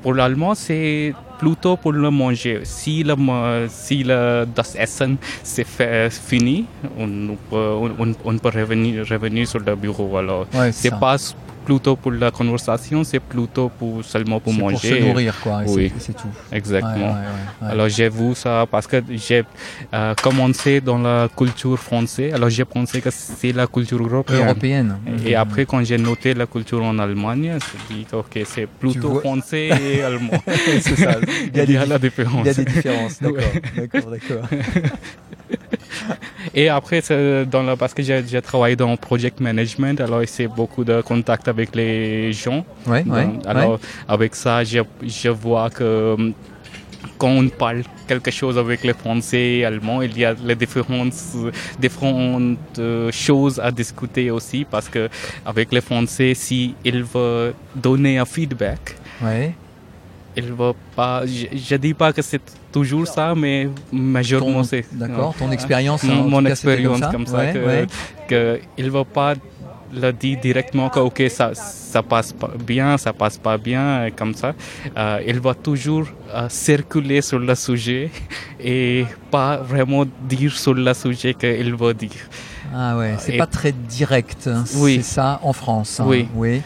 Pour 0.07 0.15
l'allemand, 0.15 0.55
c'est 0.55 1.13
plutôt 1.37 1.77
pour 1.77 1.91
le 1.91 2.13
manger. 2.13 2.61
Si 2.63 3.03
le, 3.03 3.17
si 3.69 4.05
le 4.05 4.47
das 4.55 4.77
Essen 4.79 5.17
c'est 5.43 5.65
fait- 5.67 6.11
fini, 6.13 6.65
on, 6.97 7.35
peut, 7.51 7.57
on, 7.99 8.15
on 8.25 8.39
peut 8.39 8.53
revenir, 8.55 9.05
revenir 9.11 9.49
sur 9.49 9.59
le 9.59 9.75
bureau. 9.75 10.17
Alors 10.17 10.47
Ouais, 10.55 10.71
c'est 10.71 10.91
pas 11.01 11.17
plutôt 11.67 11.97
pour 11.97 12.13
la 12.13 12.31
conversation, 12.31 13.03
c'est 13.05 13.21
plutôt 13.21 13.69
pour 13.79 14.05
seulement 14.05 14.39
pour 14.41 14.53
manger. 14.55 14.89
Pour 14.91 14.99
se 14.99 15.05
nourrir, 15.09 15.35
quoi. 15.43 15.63
Oui. 15.67 15.93
c'est- 15.99 16.13
tout. 16.21 16.29
Exactement. 16.53 16.95
Ouais, 16.95 17.27
ouais, 17.27 17.35
ouais, 17.37 17.67
ouais. 17.67 17.73
Alors 17.73 17.89
j'ai 17.89 18.09
vu 18.09 18.35
ça 18.35 18.65
parce 18.71 18.87
que 18.87 18.99
j'ai 19.27 19.43
euh, 19.93 20.15
commencé 20.27 20.81
dans 20.81 20.99
la 20.99 21.29
culture 21.37 21.77
française. 21.79 22.33
Alors 22.33 22.49
j'ai 22.57 22.65
pensé 22.65 23.01
que 23.01 23.11
c'est 23.11 23.53
la 23.53 23.67
culture 23.67 24.01
européenne. 24.01 24.45
européenne. 24.45 24.97
Et 25.27 25.35
après, 25.35 25.67
quand 25.67 25.83
j'ai 25.85 25.99
noté 25.99 26.33
la 26.35 26.47
culture 26.47 26.83
en 26.85 26.97
Allemagne, 26.99 27.59
je 27.65 27.95
me 27.95 27.99
dit 27.99 28.07
ok, 28.13 28.35
c'est 28.53 28.67
plutôt 28.67 29.19
français 29.21 29.69
et 29.69 30.03
allemand. 30.09 30.39
c'est 30.81 30.97
ça. 31.05 31.17
Il 31.53 31.57
y 31.57 31.61
a 31.61 31.67
des, 31.67 31.87
la 31.95 31.99
différence. 31.99 32.43
il 32.45 32.47
y 32.47 32.51
a 32.51 32.55
des 32.55 32.65
différences. 32.65 33.21
D'accord, 33.21 33.53
d'accord, 33.77 34.11
d'accord. 34.15 34.45
Et 36.55 36.69
après, 36.69 37.03
dans 37.47 37.63
la, 37.63 37.77
parce 37.77 37.95
que 37.95 38.03
j'ai 38.03 38.43
travaillé 38.43 38.77
dans 38.77 38.97
project 38.97 39.41
management, 39.41 40.01
alors 40.01 40.23
c'est 40.27 40.49
beaucoup 40.49 40.85
de 40.85 41.01
contact 41.03 41.49
avec 41.49 41.75
les 41.75 42.33
gens. 42.33 42.65
Ouais, 42.87 43.05
ouais. 43.07 43.25
Donc, 43.25 43.47
alors 43.47 43.79
avec 44.09 44.35
ça, 44.35 44.65
je, 44.65 44.81
je 45.03 45.29
vois 45.29 45.71
que 45.71 46.15
hum, 46.15 46.35
quand 47.19 47.29
on 47.31 47.49
parle 47.49 47.83
quelque 48.07 48.31
chose 48.31 48.59
avec 48.59 48.85
les 48.85 48.93
Français 48.93 49.59
et 49.59 49.65
Allemands, 49.65 50.03
il 50.03 50.17
y 50.19 50.25
a 50.25 50.35
les 50.45 50.55
différentes, 50.55 51.15
différentes 51.79 52.59
euh, 52.79 53.11
choses 53.13 53.61
à 53.61 53.71
discuter 53.71 54.31
aussi 54.31 54.67
parce 54.69 54.89
que 54.89 55.09
avec 55.45 55.73
les 55.73 55.81
Français, 55.81 56.35
si 56.35 56.75
ils 56.85 57.03
veulent 57.03 57.55
donner 57.75 58.19
un 58.19 58.25
feedback, 58.25 58.97
ouais. 59.23 59.55
Ils 60.37 60.53
veulent 60.53 60.75
pas. 60.95 61.25
Je, 61.27 61.47
je 61.57 61.77
dis 61.77 61.95
pas 61.95 62.13
que 62.13 62.23
c'est 62.23 62.43
toujours 62.73 63.07
ça, 63.07 63.35
mais 63.35 63.69
majoritairement 63.93 64.63
Ton- 64.63 64.65
c'est. 64.69 64.85
D'accord. 64.93 65.35
Ton 65.39 65.51
expérience. 65.51 66.03
Mon, 66.05 66.45
expérience 66.45 67.01
comme 67.11 67.27
ça, 67.27 67.39
Ouais, 67.39 67.53
que, 67.53 67.59
ouais. 67.67 67.87
que 68.29 68.61
il 68.79 68.91
va 68.91 69.05
pas 69.05 69.35
le 69.95 70.13
dire 70.13 70.39
directement 70.41 70.89
que 70.91 70.99
ok 70.99 71.23
ça 71.31 71.55
ça 71.55 72.03
passe 72.03 72.33
pas 72.33 72.51
bien, 72.67 72.99
ça 72.99 73.13
passe 73.13 73.39
pas 73.39 73.57
bien 73.57 74.07
et 74.07 74.11
comme 74.11 74.35
ça. 74.35 74.53
Euh, 74.97 75.21
il 75.27 75.39
va 75.41 75.55
toujours 75.55 76.07
euh, 76.35 76.49
circuler 76.49 77.23
sur 77.23 77.39
le 77.39 77.55
sujet 77.55 78.11
et 78.61 79.05
pas 79.31 79.59
vraiment 79.59 80.05
dire 80.29 80.53
sur 80.53 80.75
le 80.75 80.93
sujet 80.93 81.35
qu'il 81.35 81.75
veut 81.77 81.95
dire. 81.95 82.11
Ah 82.75 82.97
ouais, 82.99 83.15
c'est 83.19 83.37
pas 83.39 83.47
très 83.47 83.73
direct. 83.73 84.49
hein. 84.49 84.65
Oui. 84.77 84.97
C'est 84.97 85.15
ça 85.15 85.39
en 85.43 85.53
France. 85.53 86.01
hein. 86.01 86.05
Oui. 86.07 86.61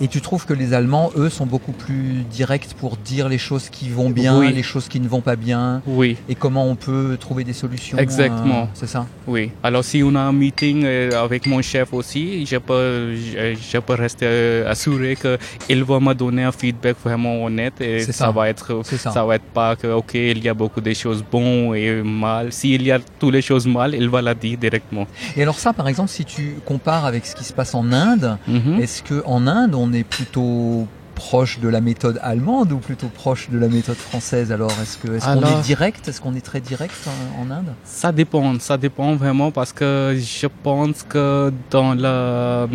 Et 0.00 0.06
tu 0.08 0.20
trouves 0.20 0.46
que 0.46 0.52
les 0.54 0.74
Allemands, 0.74 1.10
eux, 1.16 1.28
sont 1.28 1.46
beaucoup 1.46 1.72
plus 1.72 2.22
directs 2.30 2.68
pour 2.78 2.96
dire 2.96 3.28
les 3.28 3.38
choses 3.38 3.68
qui 3.68 3.88
vont 3.88 4.10
bien, 4.10 4.38
Oui. 4.38 4.52
les 4.52 4.62
choses 4.62 4.86
qui 4.88 5.00
ne 5.00 5.08
vont 5.08 5.20
pas 5.20 5.34
bien, 5.36 5.82
Oui. 5.86 6.16
et 6.28 6.34
comment 6.36 6.66
on 6.66 6.76
peut 6.76 7.16
trouver 7.18 7.42
des 7.44 7.52
solutions. 7.52 7.98
Exactement. 7.98 8.62
euh, 8.62 8.74
c'est 8.74 8.86
ça. 8.86 9.06
Oui. 9.26 9.50
Alors 9.62 9.84
si 9.84 10.02
on 10.04 10.14
a 10.14 10.20
un 10.20 10.32
meeting 10.32 10.82
euh, 10.84 11.10
avec 11.24 11.46
mon 11.46 11.60
chef 11.62 11.92
aussi, 11.92 12.46
je 12.46 12.56
peux, 12.58 13.14
je, 13.16 13.56
je 13.72 13.78
peux 13.78 13.94
rester 13.94 14.26
euh, 14.28 14.70
assuré 14.70 15.16
que 15.16 15.36
il 15.68 15.82
va 15.82 15.98
me 16.00 16.12
donner 16.14 16.44
un 16.44 16.52
feedback 16.52 16.96
vraiment 17.04 17.44
honnête 17.44 17.80
et 17.80 18.00
C'est 18.00 18.12
ça. 18.12 18.26
ça. 18.26 18.30
va 18.30 18.48
être, 18.48 18.80
ça. 18.84 19.10
ça 19.10 19.24
va 19.24 19.34
être 19.34 19.50
pas 19.52 19.74
que 19.76 19.88
ok 19.88 20.14
il 20.14 20.42
y 20.44 20.48
a 20.48 20.54
beaucoup 20.54 20.80
de 20.80 20.92
choses 20.94 21.24
bonnes 21.30 21.74
et 21.74 22.02
mal. 22.02 22.52
S'il 22.52 22.82
y 22.82 22.92
a 22.92 22.98
toutes 23.18 23.32
les 23.32 23.42
choses 23.42 23.66
mal, 23.66 23.94
il 23.94 24.08
va 24.08 24.22
la 24.22 24.34
dire 24.34 24.56
directement. 24.58 25.06
Et 25.36 25.42
alors 25.42 25.58
ça, 25.58 25.72
par 25.72 25.88
exemple, 25.88 26.10
si 26.10 26.24
tu 26.24 26.54
compares 26.64 27.04
avec 27.04 27.26
ce 27.26 27.34
qui 27.34 27.44
se 27.44 27.52
passe 27.52 27.74
en 27.74 27.90
Inde, 27.92 28.38
Mhm. 28.46 28.80
est-ce 28.80 29.02
que 29.02 29.22
en 29.26 29.46
Inde, 29.46 29.74
on 29.74 29.87
est 29.92 30.04
plutôt 30.04 30.86
proche 31.14 31.58
de 31.58 31.68
la 31.68 31.80
méthode 31.80 32.20
allemande 32.22 32.70
ou 32.72 32.78
plutôt 32.78 33.08
proche 33.08 33.50
de 33.50 33.58
la 33.58 33.68
méthode 33.68 33.96
française 33.96 34.52
Alors, 34.52 34.70
est-ce 34.80 34.96
qu'on 34.98 35.42
est 35.42 35.62
direct? 35.62 36.06
Est-ce 36.06 36.20
qu'on 36.20 36.34
est 36.34 36.44
très 36.44 36.60
direct 36.60 36.94
en, 37.06 37.42
en 37.42 37.50
Inde? 37.50 37.72
Ça 37.84 38.12
dépend, 38.12 38.58
ça 38.60 38.76
dépend 38.76 39.16
vraiment 39.16 39.50
parce 39.50 39.72
que 39.72 40.16
je 40.16 40.46
pense 40.62 41.02
que 41.02 41.52
dans 41.70 41.94
la 41.94 42.68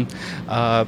euh, 0.51 0.83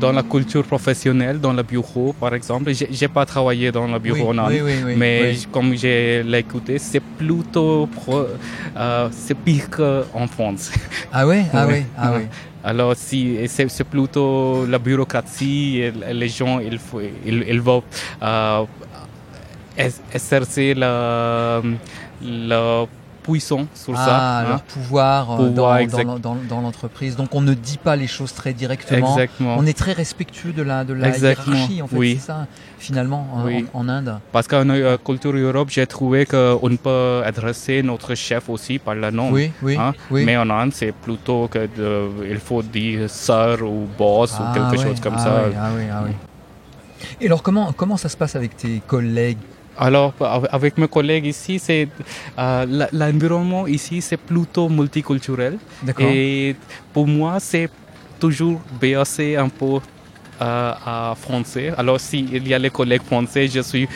dans 0.00 0.12
la 0.12 0.22
culture 0.22 0.64
professionnelle, 0.64 1.40
dans 1.40 1.52
le 1.52 1.62
bureau 1.62 2.12
par 2.18 2.34
exemple, 2.34 2.72
j'ai 2.90 3.08
pas 3.08 3.24
travaillé 3.26 3.70
dans 3.72 3.86
le 3.86 3.98
bureau 3.98 4.30
oui, 4.32 4.38
en 4.38 4.48
oui, 4.48 4.60
oui, 4.62 4.72
oui, 4.84 4.94
Mais 4.96 5.20
oui. 5.32 5.46
comme 5.52 5.74
j'ai 5.76 6.22
l'écouté, 6.22 6.78
c'est 6.78 7.00
plutôt 7.00 7.86
pro- 7.86 8.26
euh, 8.76 9.08
c'est 9.12 9.36
pire 9.36 9.70
qu'en 9.70 10.26
France. 10.26 10.72
Ah 11.12 11.26
ouais, 11.26 11.44
ah 11.52 11.66
Oui. 11.68 11.82
ah 11.96 12.12
ouais. 12.16 12.28
Alors 12.62 12.94
si 12.96 13.36
c'est 13.46 13.84
plutôt 13.84 14.64
la 14.66 14.78
bureaucratie, 14.78 15.80
et 15.80 15.92
les 16.14 16.28
gens 16.28 16.58
il 16.60 16.78
faut 16.78 17.00
ils, 17.00 17.44
ils 17.48 17.60
vont 17.60 17.82
euh, 18.22 18.64
exercer 19.76 20.74
la 20.74 21.60
la 22.22 22.86
puissance 23.24 23.66
sur 23.74 23.94
ah, 23.96 24.04
ça. 24.06 24.38
hein. 24.40 24.48
leur 24.50 24.62
pouvoir, 24.62 25.40
euh, 25.40 25.48
Pouvoir, 25.48 25.80
dans, 26.20 26.60
l'entreprise. 26.60 27.16
Donc 27.16 27.34
on 27.34 27.40
ne 27.40 27.54
dit 27.54 27.78
pas 27.78 27.96
les 27.96 28.06
choses 28.06 28.32
très 28.34 28.52
directement. 28.52 29.08
Exactement. 29.14 29.56
On 29.58 29.66
est 29.66 29.76
très 29.84 29.92
respectueux 29.92 30.52
de 30.52 30.62
la, 30.62 30.84
de 30.84 30.92
la 30.94 31.08
hiérarchie, 31.16 31.80
en 31.82 31.86
fait, 31.88 31.96
oui. 31.96 32.18
c'est 32.20 32.26
ça, 32.26 32.46
finalement, 32.78 33.26
en, 33.34 33.44
Oui. 33.46 33.66
en- 33.74 33.80
en 33.80 33.88
Inde. 33.88 34.18
Parce 34.30 34.46
qu'en 34.46 34.68
euh, 34.70 34.96
culture 34.98 35.32
Europe, 35.34 35.68
j'ai 35.70 35.86
trouvé 35.86 36.26
qu'on 36.26 36.76
peut 36.82 37.22
adresser 37.24 37.82
notre 37.82 38.14
chef 38.14 38.48
aussi 38.48 38.78
par 38.78 38.94
le 38.94 39.10
nom. 39.10 39.30
Oui, 39.30 39.50
oui, 39.62 39.76
Hein? 39.76 39.92
oui. 40.10 40.24
Mais 40.24 40.36
en 40.36 40.48
Inde, 40.50 40.72
c'est 40.74 40.92
plutôt 40.92 41.48
que 41.48 41.60
de- 41.66 42.26
il 42.30 42.38
faut 42.38 42.62
dire 42.62 43.08
sœur 43.10 43.62
ou 43.62 43.88
boss 43.98 44.34
Ah 44.38 44.50
ou 44.50 44.54
quelque 44.54 44.76
ouais, 44.78 44.84
chose 44.86 45.00
comme 45.00 45.14
ah 45.16 45.24
ça. 45.26 45.34
ouais, 45.44 45.54
ah 45.58 45.70
ah. 46.04 46.04
Et 47.20 47.26
alors, 47.26 47.42
comment, 47.42 47.72
comment 47.72 47.96
ça 47.96 48.08
se 48.08 48.16
passe 48.16 48.34
avec 48.36 48.56
tes 48.56 48.80
collègues? 48.86 49.38
Alors, 49.78 50.12
av- 50.20 50.48
avec 50.52 50.78
mes 50.78 50.88
collègues 50.88 51.26
ici, 51.26 51.58
c'est 51.58 51.88
euh, 52.38 52.86
l'environnement 52.92 53.66
ici, 53.66 54.00
c'est 54.00 54.16
plutôt 54.16 54.68
multiculturel. 54.68 55.58
Et 56.04 56.56
pour 56.92 57.06
moi, 57.06 57.38
c'est 57.40 57.68
toujours 58.20 58.60
biaisé 58.80 59.36
un 59.36 59.48
peu 59.48 59.78
euh, 60.40 60.72
à 60.86 61.14
français. 61.20 61.72
Alors, 61.76 62.00
s'il 62.00 62.46
y 62.46 62.54
a 62.54 62.58
les 62.58 62.70
collègues 62.70 63.02
français, 63.02 63.48
je 63.48 63.60
suis 63.60 63.88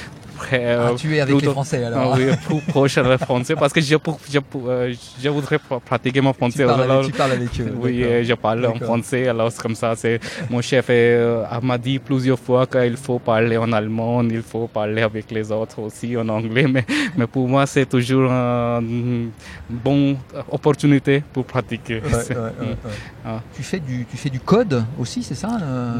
Ah, 0.52 0.54
euh, 0.54 0.94
tu 0.96 1.14
es 1.16 1.20
avec 1.20 1.40
les 1.40 1.48
Français, 1.48 1.82
Ah 1.84 1.86
alors 1.88 2.16
oui, 2.16 2.24
plus 2.46 2.60
proche 2.72 2.96
le 2.96 3.16
français 3.18 3.54
parce 3.54 3.72
que 3.72 3.80
je, 3.80 3.96
pour- 3.96 4.18
je, 4.30 4.38
pour- 4.38 4.64
euh, 4.68 4.92
je 5.22 5.28
voudrais 5.28 5.56
pr- 5.56 5.80
pratiquer 5.80 6.20
mon 6.20 6.32
tu, 6.32 6.38
français. 6.38 6.64
parles 6.64 6.82
alors- 6.82 6.98
avec, 7.00 7.12
tu 7.12 7.16
parles 7.18 7.32
avec 7.32 7.60
eux. 7.60 7.74
oui, 7.80 8.04
je 8.24 8.34
parle 8.34 8.66
en 8.66 8.74
français, 8.76 9.28
alors 9.28 9.50
c'est 9.52 9.60
comme 9.62 9.74
ça. 9.74 9.94
C'est 9.96 10.20
mon 10.50 10.60
chef 10.60 10.86
euh, 10.90 11.44
m'a 11.62 11.78
dit 11.78 11.98
plusieurs 11.98 12.38
fois 12.38 12.66
qu'il 12.66 12.96
faut 12.96 13.18
parler 13.18 13.56
en 13.56 13.72
allemand, 13.72 14.22
il 14.22 14.42
faut 14.42 14.66
parler 14.68 15.02
avec 15.02 15.30
les 15.30 15.50
autres 15.52 15.78
aussi 15.80 16.16
en 16.16 16.28
anglais, 16.28 16.66
mais, 16.68 16.84
mais 17.16 17.26
pour 17.26 17.48
moi 17.48 17.66
c'est 17.66 17.86
toujours 17.86 18.30
une 18.30 19.30
bonne 19.68 20.16
opportunité 20.50 21.22
pour 21.32 21.44
pratiquer. 21.44 21.96
Ouais, 21.96 22.02
ouais, 22.12 22.36
ouais, 22.36 22.66
ouais. 22.84 22.92
Ah. 23.26 23.40
Tu, 23.54 23.62
fais 23.62 23.80
du, 23.80 24.06
tu 24.10 24.16
fais 24.16 24.30
du 24.30 24.40
code 24.40 24.84
aussi, 24.98 25.22
c'est 25.22 25.34
ça 25.34 25.50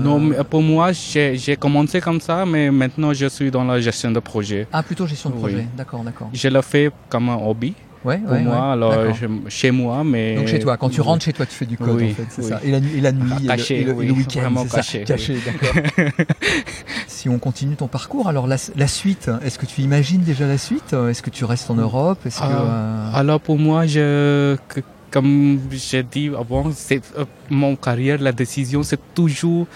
Non, 0.03 0.31
pour 0.49 0.63
moi 0.63 0.93
j'ai 0.93 1.37
j'ai 1.37 1.57
commencé 1.57 2.01
comme 2.01 2.21
ça, 2.21 2.45
mais 2.47 2.71
maintenant 2.71 3.13
je 3.13 3.27
suis 3.27 3.51
dans 3.51 3.65
la 3.65 3.81
gestion 3.81 4.11
de 4.11 4.21
projet. 4.33 4.67
Ah, 4.73 4.83
plutôt 4.83 5.07
gestion 5.07 5.31
de 5.31 5.35
Oui. 5.37 5.41
projet. 5.41 5.67
D'accord, 5.77 6.03
d'accord. 6.05 6.29
Je 6.33 6.49
le 6.49 6.63
fais 6.63 6.91
comme 7.09 7.29
un 7.31 7.37
hobby 7.49 7.75
Ouais, 8.05 8.19
pour 8.19 8.31
ouais, 8.33 8.43
moi, 8.43 8.55
ouais. 8.67 8.73
alors 8.75 9.13
je- 9.21 9.27
chez 9.49 9.73
moi, 9.73 10.05
mais 10.05 10.37
Donc 10.37 10.47
chez 10.47 10.61
toi, 10.61 10.77
quand 10.77 10.89
tu 10.89 11.01
rentres 11.01 11.25
chez 11.25 11.33
toi, 11.33 11.45
tu 11.47 11.55
fais 11.61 11.67
du 11.67 11.77
code 11.77 11.97
Oui, 12.01 12.13
en 12.13 12.15
fait, 12.15 12.27
c'est 12.31 12.43
oui. 12.45 12.49
ça. 12.49 12.61
Et 12.63 12.71
la, 12.71 12.79
nu- 12.81 12.97
et 12.97 13.01
la 13.01 13.11
nuit, 13.11 13.47
Caché, 13.49 13.81
et 13.81 13.85
le, 13.85 13.91
et 13.91 14.07
le 14.07 14.13
oui, 14.13 14.19
week-end, 14.19 14.41
vraiment 14.43 14.63
c'est 14.63 14.69
ça 14.69 14.77
caché, 14.77 15.03
Caché, 15.05 15.37
d'accord. 15.45 15.75
si 17.07 17.29
on 17.29 17.39
continue 17.41 17.75
ton 17.77 17.89
parcours, 17.89 18.29
alors 18.29 18.47
la, 18.47 18.57
la 18.77 18.87
suite, 18.87 19.29
est-ce 19.45 19.59
que 19.59 19.67
tu 19.67 19.81
imagines 19.81 20.21
déjà 20.23 20.47
la 20.47 20.59
suite? 20.59 20.93
Est-ce 20.93 21.23
que 21.23 21.31
tu 21.31 21.45
restes 21.45 21.71
en 21.71 21.75
Europe? 21.75 22.19
Est-ce 22.25 22.39
que 22.39 22.45
Ah, 22.45 23.11
euh, 23.15 23.19
Alors 23.21 23.41
pour 23.41 23.59
moi, 23.59 23.87
je, 23.87 24.57
que- 24.69 24.81
comme 25.11 25.59
j'ai 25.73 26.03
dit 26.03 26.31
avant, 26.39 26.71
c'est 26.73 27.03
euh, 27.19 27.25
mon 27.51 27.75
carrière, 27.77 28.19
la 28.21 28.33
décision, 28.33 28.83
c'est 28.83 29.01
toujours 29.15 29.67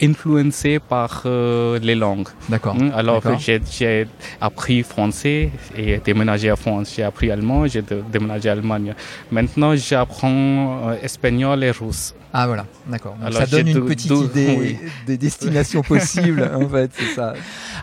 influencé 0.00 0.78
par 0.78 1.22
euh, 1.26 1.78
les 1.80 1.94
langues. 1.94 2.28
D'accord. 2.48 2.74
Hmm, 2.76 2.90
Alors 2.94 3.22
j'ai 3.40 4.06
appris 4.40 4.82
français 4.82 5.50
et 5.76 5.98
déménagé 6.04 6.50
à 6.50 6.56
France. 6.56 6.92
J'ai 6.96 7.02
appris 7.02 7.30
allemand, 7.30 7.66
j'ai 7.66 7.82
dé- 7.82 8.02
déménagé 8.12 8.48
à 8.48 8.52
Allemagne. 8.52 8.94
Maintenant, 9.30 9.74
j'apprends 9.76 10.88
euh, 10.90 10.96
espagnol 11.02 11.62
et 11.64 11.70
russe. 11.70 12.14
Ah 12.36 12.48
voilà, 12.48 12.66
d'accord. 12.88 13.16
Ça 13.30 13.46
donne 13.46 13.68
une 13.68 13.84
petite 13.86 14.10
idée 14.10 14.56
oui. 14.58 14.76
des 15.06 15.16
destinations 15.16 15.82
possibles, 15.94 16.50
en 16.52 16.68
fait, 16.68 16.90
c'est 16.92 17.14
ça. 17.14 17.34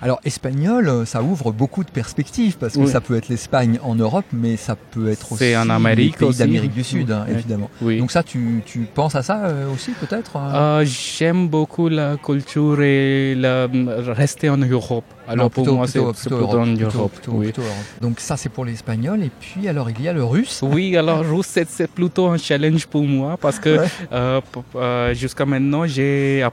Alors, 0.02 0.20
espagnol, 0.26 0.90
euh, 0.90 1.06
ça 1.06 1.24
ouvre 1.24 1.54
beaucoup 1.54 1.86
de 1.86 1.90
perspectives 1.90 2.58
parce 2.58 2.74
que 2.74 2.80
Oui. 2.80 2.90
ça 2.92 3.00
peut 3.00 3.16
être 3.16 3.30
l'Espagne 3.30 3.80
en 3.82 3.96
Europe, 3.96 4.26
mais 4.34 4.58
ça 4.58 4.76
peut 4.76 5.10
être 5.10 5.32
aussi 5.32 5.56
en 5.56 5.64
les 5.66 5.72
Amérique 5.72 6.18
pays 6.18 6.28
aussi. 6.28 6.40
d'Amérique 6.40 6.74
du 6.74 6.84
Sud, 6.84 7.08
Oui. 7.10 7.16
hein, 7.16 7.26
évidemment. 7.30 7.70
Donc 7.82 8.12
ça, 8.12 8.24
tu, 8.24 8.62
tu 8.66 8.80
penses 8.94 9.16
à 9.16 9.24
ça 9.24 9.46
euh, 9.46 9.74
aussi, 9.74 9.92
peut-être 9.92 10.36
euh 10.36 10.82
Euh, 10.82 10.86
J'aime 11.18 11.48
beaucoup 11.48 11.88
la 11.90 12.18
culture 12.18 12.82
et 12.82 13.36
la, 13.36 13.68
rester 14.14 14.50
en 14.50 14.58
Europe. 14.58 15.04
Alors 15.28 15.46
Non, 15.46 15.50
pour 15.50 15.66
moi, 15.74 15.88
c'est 15.88 16.00
plutôt- 16.00 16.14
c'est 16.16 16.30
plutôt 16.30 16.48
plutôt 16.48 16.60
en 16.60 16.66
Europe, 16.68 17.12
oui. 17.30 17.54
Donc 18.02 18.20
ça, 18.20 18.36
c'est 18.38 18.50
pour 18.50 18.66
l'espagnol. 18.66 19.24
Et 19.24 19.32
puis, 19.40 19.68
alors, 19.68 19.90
il 19.90 20.02
y 20.02 20.08
a 20.08 20.14
le 20.14 20.24
russe. 20.24 20.62
Oui, 20.74 20.96
alors 20.98 21.20
russe, 21.24 21.48
c'est- 21.48 21.88
plutôt 21.88 22.28
un 22.28 22.38
challenge 22.38 22.86
pour 22.88 23.04
moi 23.04 23.38
parce 23.38 23.60
que 23.60 23.78
Ouais. 23.80 23.88
euh, 24.12 24.42
euh, 24.76 25.14
jusqu'à 25.14 25.46
maintenant, 25.46 25.86
j'ai 25.86 26.44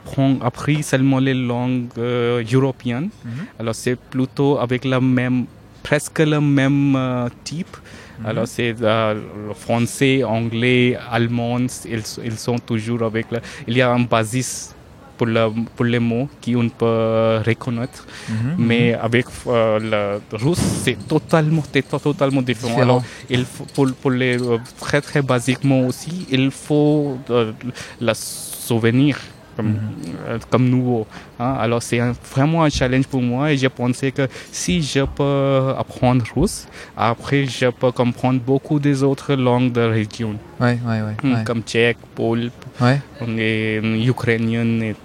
appris 0.41 0.83
seulement 0.83 1.19
les 1.19 1.33
langues 1.33 1.87
euh, 1.97 2.43
européennes. 2.53 3.09
Mhm. 3.25 3.31
Alors 3.59 3.75
c'est 3.75 3.95
plutôt 3.97 4.57
avec 4.59 4.85
la 4.85 4.99
même 5.01 5.45
presque 5.83 6.19
le 6.19 6.39
même 6.39 6.95
euh, 6.95 7.29
type. 7.43 7.75
Alors 8.25 8.47
c'est 8.47 8.75
euh, 8.81 9.15
français, 9.53 10.23
anglais, 10.25 10.97
allemand, 11.09 11.57
ils, 11.85 12.03
ils 12.25 12.37
sont 12.37 12.57
toujours 12.59 13.03
avec. 13.03 13.31
Le, 13.31 13.39
il 13.65 13.77
y 13.77 13.81
a 13.81 13.89
un 13.91 14.01
basis 14.01 14.75
pour, 15.17 15.27
le, 15.27 15.47
pour 15.75 15.85
les 15.85 15.99
mots 15.99 16.27
qu'on 16.43 16.67
peut 16.69 17.39
reconnaître. 17.45 18.05
Mhm, 18.27 18.55
Mais 18.57 18.93
avec 18.93 19.25
euh, 19.47 20.19
le 20.31 20.37
russe, 20.37 20.59
c'est 20.83 20.97
totalement, 21.07 21.63
c'est 21.71 21.87
totalement 21.87 22.41
différent. 22.41 22.69
Différent. 22.73 22.81
Alors, 22.81 23.03
il 23.29 23.45
faut, 23.45 23.65
pour, 23.73 23.87
pour 24.01 24.11
les 24.11 24.37
très 24.79 25.01
très 25.01 25.21
basiquement 25.21 25.87
aussi, 25.87 26.25
il 26.29 26.51
faut 26.51 27.17
euh, 27.29 27.53
la 28.01 28.13
souvenir 28.15 29.17
comme, 29.59 29.75
euh, 30.27 30.37
comme 30.49 30.69
nouveau. 30.69 31.05
hein. 31.39 31.55
Alors 31.59 31.81
c'est 31.83 31.99
vraiment 32.35 32.63
un 32.63 32.69
challenge 32.69 33.07
pour 33.07 33.21
moi 33.21 33.51
et 33.51 33.57
je 33.57 33.67
pensais 33.67 34.11
que 34.11 34.25
si 34.51 34.81
je 34.81 35.01
peux 35.17 35.73
apprendre 35.77 36.23
russe, 36.35 36.67
après 36.95 37.45
je 37.45 37.67
peux 37.79 37.91
comprendre 37.91 38.39
beaucoup 38.39 38.79
des 38.79 39.03
autres 39.03 39.33
langues 39.35 39.71
de 39.71 39.81
région, 39.81 40.35
Ouais, 40.61 40.77
ouais, 40.87 41.01
ouais. 41.01 41.15
Hmm, 41.23 41.33
ouais. 41.33 41.43
comme 41.43 41.61
tchèque, 41.61 41.97
Ouais, 42.81 43.01
et 43.37 43.79
euh, 43.83 44.09
ukrainien 44.13 44.65
et 44.81 44.95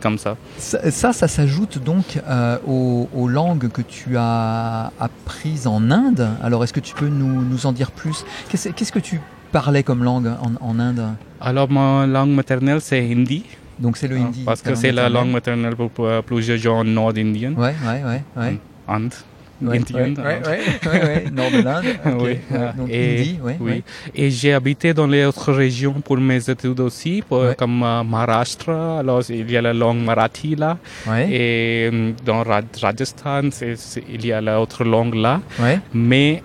comme 0.00 0.18
ça. 0.18 0.36
Ça, 0.58 0.90
ça, 0.90 1.12
ça 1.12 1.28
s'ajoute 1.28 1.78
donc 1.78 2.18
euh, 2.28 2.58
aux, 2.66 3.08
aux 3.14 3.28
langues 3.28 3.68
que 3.68 3.82
tu 3.82 4.16
as 4.16 4.90
apprises 4.98 5.66
en 5.68 5.90
Inde. 5.90 6.28
Alors, 6.42 6.64
est-ce 6.64 6.72
que 6.72 6.80
tu 6.80 6.94
peux 6.94 7.08
nous, 7.08 7.42
nous 7.42 7.66
en 7.66 7.72
dire 7.72 7.90
plus? 7.92 8.24
Qu'est-ce 8.48 8.92
que 8.92 8.98
tu 8.98 9.20
parlais 9.52 9.82
comme 9.84 10.02
langue 10.02 10.28
en, 10.46 10.52
en 10.68 10.78
Inde? 10.80 11.04
Alors 11.40 11.68
ma 11.70 12.06
langue 12.06 12.30
maternelle 12.30 12.80
c'est 12.80 13.02
hindi. 13.12 13.44
Donc, 13.82 13.96
c'est 13.98 14.08
le 14.08 14.16
hein, 14.16 14.26
hindi. 14.28 14.42
parce 14.44 14.62
que 14.62 14.74
c'est 14.74 14.92
la 14.92 15.08
langue 15.08 15.30
maternelle 15.38 15.76
pour, 15.76 15.90
pour 15.90 16.08
plusieurs 16.30 16.58
gens 16.58 16.84
nord-indiens. 16.84 17.54
Ouais, 17.56 17.74
ouais, 17.88 18.00
ouais. 18.08 18.22
ouais. 18.36 18.58
Inde. 18.88 19.12
Ouais, 19.64 19.78
ouais, 20.88 21.02
ouais, 21.06 21.24
nord 21.30 21.50
de 21.56 21.62
l'Inde. 21.62 21.84
Oui, 22.20 22.34
donc 22.76 22.88
et, 22.90 23.36
oui. 23.60 23.82
Et 24.12 24.28
j'ai 24.28 24.52
habité 24.54 24.92
dans 24.92 25.06
les 25.06 25.24
autres 25.24 25.52
régions 25.52 25.94
pour 26.06 26.16
mes 26.18 26.50
études 26.50 26.80
aussi, 26.80 27.22
pour- 27.28 27.54
comme 27.56 27.80
euh, 27.84 28.02
Maharashtra, 28.02 28.98
alors 29.00 29.22
il 29.28 29.48
y 29.48 29.56
a 29.56 29.62
la 29.62 29.72
langue 29.72 30.02
marathi 30.02 30.56
là, 30.56 30.78
et 31.30 31.88
euh, 31.92 32.10
dans 32.24 32.42
Raj- 32.42 32.64
Rajasthan, 32.82 33.50
il 34.16 34.26
y 34.26 34.32
a 34.32 34.40
l'autre 34.40 34.82
langue 34.82 35.14
là, 35.14 35.40
mais 35.94 36.42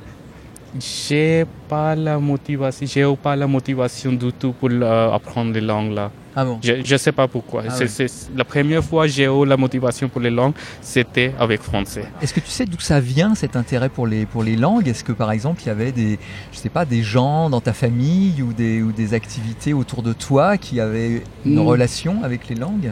j'ai 0.80 1.46
pas 1.68 1.96
la 1.96 2.18
motivation, 2.20 2.86
j'ai 2.88 3.16
pas 3.22 3.36
la 3.36 3.48
motivation 3.48 4.12
du 4.14 4.32
tout 4.34 4.54
pour 4.54 4.70
euh, 4.72 5.12
apprendre 5.12 5.52
les 5.54 5.62
langues 5.62 5.94
là. 5.94 6.12
Ah 6.36 6.46
bon? 6.46 6.60
Je, 6.62 6.74
je 6.86 6.98
sais 6.98 7.12
pas 7.12 7.28
pourquoi. 7.28 7.64
Ah 7.68 7.72
C'est- 7.88 8.30
la 8.36 8.44
première 8.44 8.84
fois 8.84 9.08
j'ai 9.08 9.26
eu 9.26 9.46
la 9.46 9.58
motivation 9.58 10.08
pour 10.08 10.22
les 10.22 10.30
langues, 10.30 10.54
c'était 10.82 11.34
avec 11.40 11.62
français. 11.62 12.06
Est-ce 12.22 12.34
que 12.34 12.40
tu 12.40 12.50
sais 12.52 12.66
d'où 12.66 12.80
ça 12.80 13.00
vient 13.00 13.34
cet 13.36 13.56
intérêt 13.56 13.90
pour 13.90 14.06
les, 14.06 14.26
pour 14.28 14.44
les 14.44 14.56
langues? 14.56 14.88
Est-ce 14.88 15.04
que 15.04 15.14
par 15.14 15.32
exemple 15.32 15.62
il 15.64 15.68
y 15.68 15.72
avait 15.72 15.92
des, 15.92 16.20
je 16.52 16.58
sais 16.60 16.70
pas, 16.70 16.86
des 16.86 17.02
gens 17.04 17.50
dans 17.50 17.62
ta 17.62 17.74
famille 17.74 18.42
ou 18.44 18.54
des, 18.54 18.82
ou 18.84 18.92
des 18.92 19.14
activités 19.16 19.74
autour 19.74 20.04
de 20.04 20.14
toi 20.14 20.58
qui 20.58 20.80
avaient 20.80 21.24
une 21.46 21.56
Mm. 21.56 21.68
relation 21.68 22.24
avec 22.24 22.48
les 22.50 22.56
langues? 22.56 22.92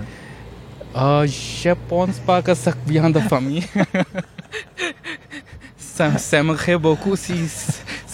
Euh, 0.96 1.28
je 1.28 1.72
pense 1.90 2.18
pas 2.20 2.42
que 2.42 2.54
ça 2.54 2.72
vient 2.88 3.10
de 3.10 3.20
famille. 3.20 3.64
ça 5.96 6.18
s'aimerait 6.18 6.78
beaucoup 6.78 7.16
si 7.16 7.48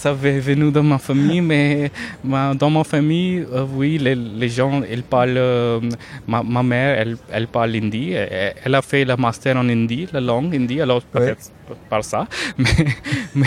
ça 0.02 0.10
avait 0.10 0.40
venu 0.40 0.70
de 0.72 0.80
ma 0.80 0.98
famille, 0.98 1.40
mais 1.40 1.90
ma- 2.32 2.54
dans 2.54 2.70
ma 2.78 2.84
famille, 2.94 3.36
euh, 3.52 3.64
oui, 3.78 3.90
les, 3.98 4.16
les 4.42 4.48
gens, 4.58 4.82
ils 4.96 5.02
parlent. 5.14 5.36
euh, 5.38 5.80
ma, 6.26 6.42
ma 6.42 6.62
mère, 6.72 6.98
elle, 7.00 7.16
elle 7.36 7.46
parle 7.56 7.74
hindi. 7.76 8.04
Elle, 8.12 8.54
elle 8.64 8.74
a 8.74 8.82
fait 8.82 9.04
le 9.04 9.16
master 9.16 9.56
en 9.56 9.68
hindi, 9.68 10.00
la 10.12 10.20
langue 10.20 10.52
hindi, 10.60 10.80
alors 10.80 11.02
peut-être 11.14 11.44
par 11.88 12.02
ça. 12.04 12.26
Mais, 12.58 12.86
mais, 13.34 13.46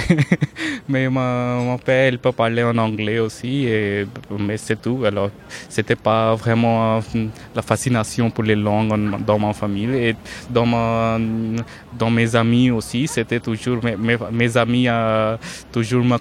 mais 0.89 1.09
ma, 1.09 1.57
mon 1.67 1.77
père, 1.77 2.07
il 2.13 2.17
peut 2.17 2.31
parler 2.31 2.63
en 2.63 2.75
anglais 2.77 3.19
aussi, 3.19 3.65
et, 3.67 4.05
mais 4.39 4.57
c'est 4.57 4.81
tout. 4.81 4.99
Alors, 5.05 5.29
c'était 5.69 5.95
pas 6.09 6.33
vraiment 6.35 6.97
euh, 7.15 7.25
la 7.55 7.61
fascination 7.61 8.31
pour 8.31 8.43
les 8.43 8.55
langues 8.55 8.91
en- 8.93 9.19
dans 9.19 9.37
ma 9.37 9.53
famille 9.53 9.93
et 10.07 10.15
dans 10.49 10.65
ma, 10.65 11.19
dans 11.99 12.09
mes 12.09 12.35
amis 12.35 12.71
aussi 12.71 13.07
c'était 13.07 13.39
toujours 13.39 13.79
mes, 13.83 13.95
mes, 13.95 14.17
mes 14.31 14.57
amis 14.57 14.85
euh, 14.89 15.37
toujours 15.71 16.03
me 16.03 16.17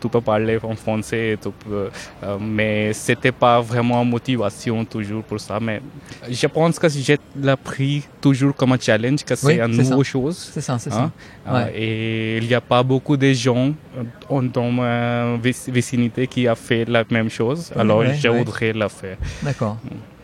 tu 0.00 0.08
peux 0.08 0.20
parler 0.20 0.58
en 0.62 0.74
français 0.76 1.38
tu 1.42 1.48
peux- 1.50 1.90
euh, 2.24 2.36
mais 2.40 2.92
c'était 2.92 3.32
pas 3.32 3.60
vraiment 3.60 4.04
motivation 4.04 4.84
toujours 4.84 5.22
pour 5.24 5.40
ça 5.40 5.58
mais 5.60 5.80
je 6.30 6.46
pense 6.46 6.78
que 6.78 6.88
j'ai 6.88 7.18
appris 7.46 8.04
toujours 8.20 8.54
comme 8.54 8.72
un 8.72 8.78
challenge 8.78 9.24
que 9.24 9.34
c'est 9.34 9.46
Oui, 9.46 9.60
une 9.60 9.76
nouvelle 9.76 10.04
chose 10.04 10.50
C'est 10.54 10.60
ça, 10.60 10.78
c'est 10.78 10.92
Hein? 10.92 11.10
ça. 11.46 11.50
Euh, 11.52 11.64
Ouais. 11.64 11.72
et 11.82 12.36
il 12.38 12.46
n'y 12.46 12.54
a 12.54 12.60
pas 12.60 12.82
beaucoup 12.82 13.16
de 13.16 13.32
gens 13.32 13.72
en- 14.28 14.42
dans 14.42 14.70
ma 14.70 15.36
vic- 15.36 15.68
vicinité 15.68 16.26
qui 16.26 16.46
a 16.48 16.54
fait 16.54 16.84
la 16.88 17.04
même 17.10 17.30
chose. 17.30 17.72
Alors 17.76 18.04
je 18.04 18.28
voudrais 18.28 18.72
la 18.72 18.88
faire. 18.88 19.16
D'accord. 19.42 19.76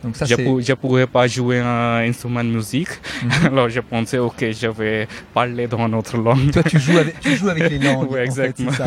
Donc 0.03 0.15
ça 0.17 0.25
je 0.25 0.35
ne 0.35 0.73
pourrais 0.75 1.07
pas 1.07 1.27
jouer 1.27 1.59
un 1.59 1.99
instrument 2.07 2.43
de 2.43 2.49
musique. 2.49 2.89
Mhm. 3.23 3.31
Alors 3.45 3.69
je 3.69 3.79
pensais, 3.79 4.17
ok, 4.17 4.45
je 4.51 4.67
vais 4.67 5.07
parler 5.33 5.67
dans 5.67 5.85
une 5.87 5.95
autre 5.95 6.17
langue. 6.17 6.51
Toi 6.51 6.63
tu 6.63 6.79
joues 6.79 6.97
avec, 6.97 7.19
tu 7.21 7.35
joues 7.35 7.49
avec 7.49 7.69
les 7.69 7.79
langues. 7.79 8.07
En 8.09 8.13
fait, 8.13 8.23
exactement. 8.25 8.71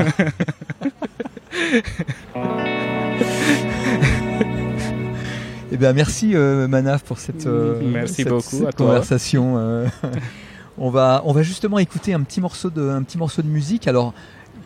Eh 5.72 5.76
bien, 5.79 5.92
merci 5.92 6.31
euh, 6.35 6.68
Manaf 6.68 7.02
pour 7.02 7.18
cette, 7.18 7.46
euh, 7.46 7.81
Merci 7.83 8.14
cette- 8.22 8.29
beaucoup 8.29 8.42
cette 8.59 8.68
à 8.68 8.72
toi. 8.72 8.87
conversation. 8.87 9.55
euh. 9.59 9.87
on 10.79 10.90
va, 10.90 11.22
on 11.24 11.33
va 11.33 11.42
justement 11.42 11.79
écouter 11.79 12.14
un 12.14 12.22
petit 12.22 12.40
morceau 12.40 12.70
de, 12.70 12.88
un 12.88 13.02
petit 13.02 13.18
morceau 13.18 13.42
de 13.42 13.48
musique. 13.48 13.88
Alors, 13.88 14.14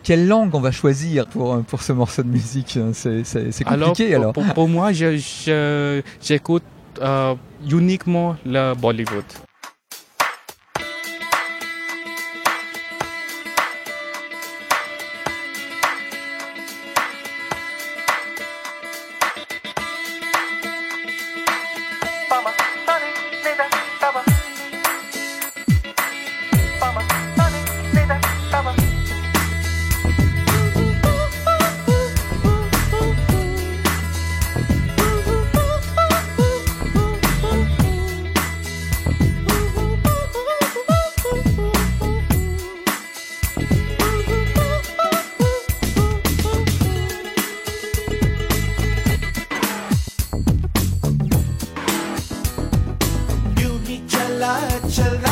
quelle 0.03 0.27
langue 0.27 0.53
on 0.55 0.59
va 0.59 0.71
choisir 0.71 1.27
pour, 1.27 1.53
euh, 1.53 1.59
pour 1.61 1.81
ce 1.81 1.93
morceau 1.93 2.23
de 2.23 2.27
musique 2.29 2.77
C'est 2.93 3.23
c'est- 3.23 3.51
c'est 3.51 3.63
compliqué 3.63 4.15
alors. 4.15 4.33
pour, 4.33 4.43
pour- 4.43 4.53
pour 4.53 4.67
moi, 4.69 4.91
je- 4.93 5.17
je- 5.17 6.01
j'écoute 6.21 6.63
euh, 7.01 7.35
uniquement 7.69 8.35
le 8.45 8.73
Bollywood. 8.75 9.23
Shall 54.91 55.30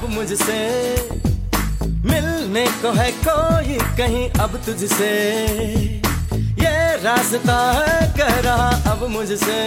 अब 0.00 0.08
मुझसे 0.10 0.58
मिलने 1.84 2.64
को 2.82 2.90
है 2.92 3.10
कोई 3.26 3.74
कहीं 3.98 4.28
अब 4.40 4.56
तुझसे। 4.66 5.10
ये 6.62 6.96
रास्ता 7.02 7.56
है 7.72 8.08
कह 8.18 8.40
रहा 8.40 8.68
अब 8.92 9.06
मुझसे 9.10 9.60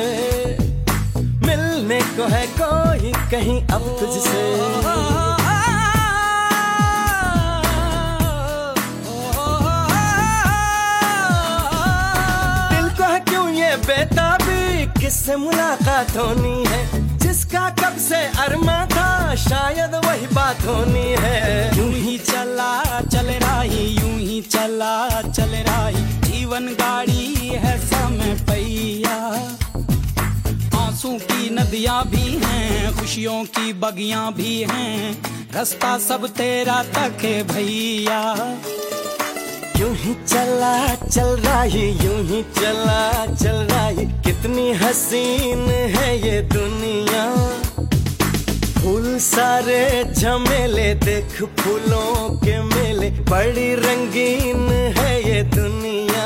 मिलने 1.46 2.00
को 2.18 2.28
है 2.34 2.46
कोई 2.62 3.12
कहीं 3.32 3.62
अब 3.68 3.86
तुझसे। 4.00 4.42
दिल 12.72 12.90
को 12.98 13.12
है 13.14 13.20
क्यों 13.20 13.50
ये 13.50 13.76
बेताबी? 13.86 14.86
किससे 15.02 15.36
मुलाकात 15.36 16.18
होनी 16.18 16.64
है? 16.68 16.82
जिसका 17.18 17.70
कब 17.70 17.98
से 17.98 18.26
अरमा 18.46 18.86
था 18.86 18.93
शायद 19.44 19.96
वही 20.06 20.28
बात 20.28 20.62
होनी 20.68 21.16
है। 21.20 21.78
यूँ 21.78 21.92
ही 21.92 22.18
चला, 22.18 23.02
चल 23.02 23.28
रही, 23.44 23.86
यूँ 23.88 24.18
ही 24.20 24.42
चला, 24.42 25.22
चल 25.22 25.56
रही। 25.68 26.04
जीवन 26.22 26.68
गाड़ी 26.68 27.50
है 27.56 27.78
समय 27.88 28.34
पैया 28.50 29.18
आँसू 30.80 31.12
की 31.22 31.50
नदियाँ 31.50 32.04
भी 32.06 32.40
हैं, 32.44 32.96
खुशियों 32.98 33.44
की 33.46 33.74
बगियाँ 33.74 34.34
भी 34.34 34.62
हैं। 34.72 35.22
रास्ता 35.54 35.98
सब 35.98 36.28
तेरा 36.28 36.82
तक 36.84 37.24
है 37.24 37.44
भैया। 37.44 38.22
यूँ 39.78 39.96
ही 39.96 40.14
चला, 40.28 40.96
चल 40.96 41.36
रही, 41.46 41.90
यूँ 42.06 42.24
ही 42.24 42.44
चला, 42.60 43.26
चल 43.36 43.68
रही। 43.72 44.06
कितनी 44.22 44.72
हसीन 44.74 45.68
है 45.96 46.18
ये 46.28 46.42
दुनिया। 46.42 47.26
फूल 48.84 49.18
सारे 49.18 50.04
झमेले 50.14 50.94
देख 50.94 51.44
फूलों 51.60 52.30
के 52.40 52.64
मेले। 52.64 53.10
बड़ी 53.10 53.76
रंगीन 53.76 54.68
है 54.98 55.12
ये 55.30 55.44
दुनिया। 55.44 56.26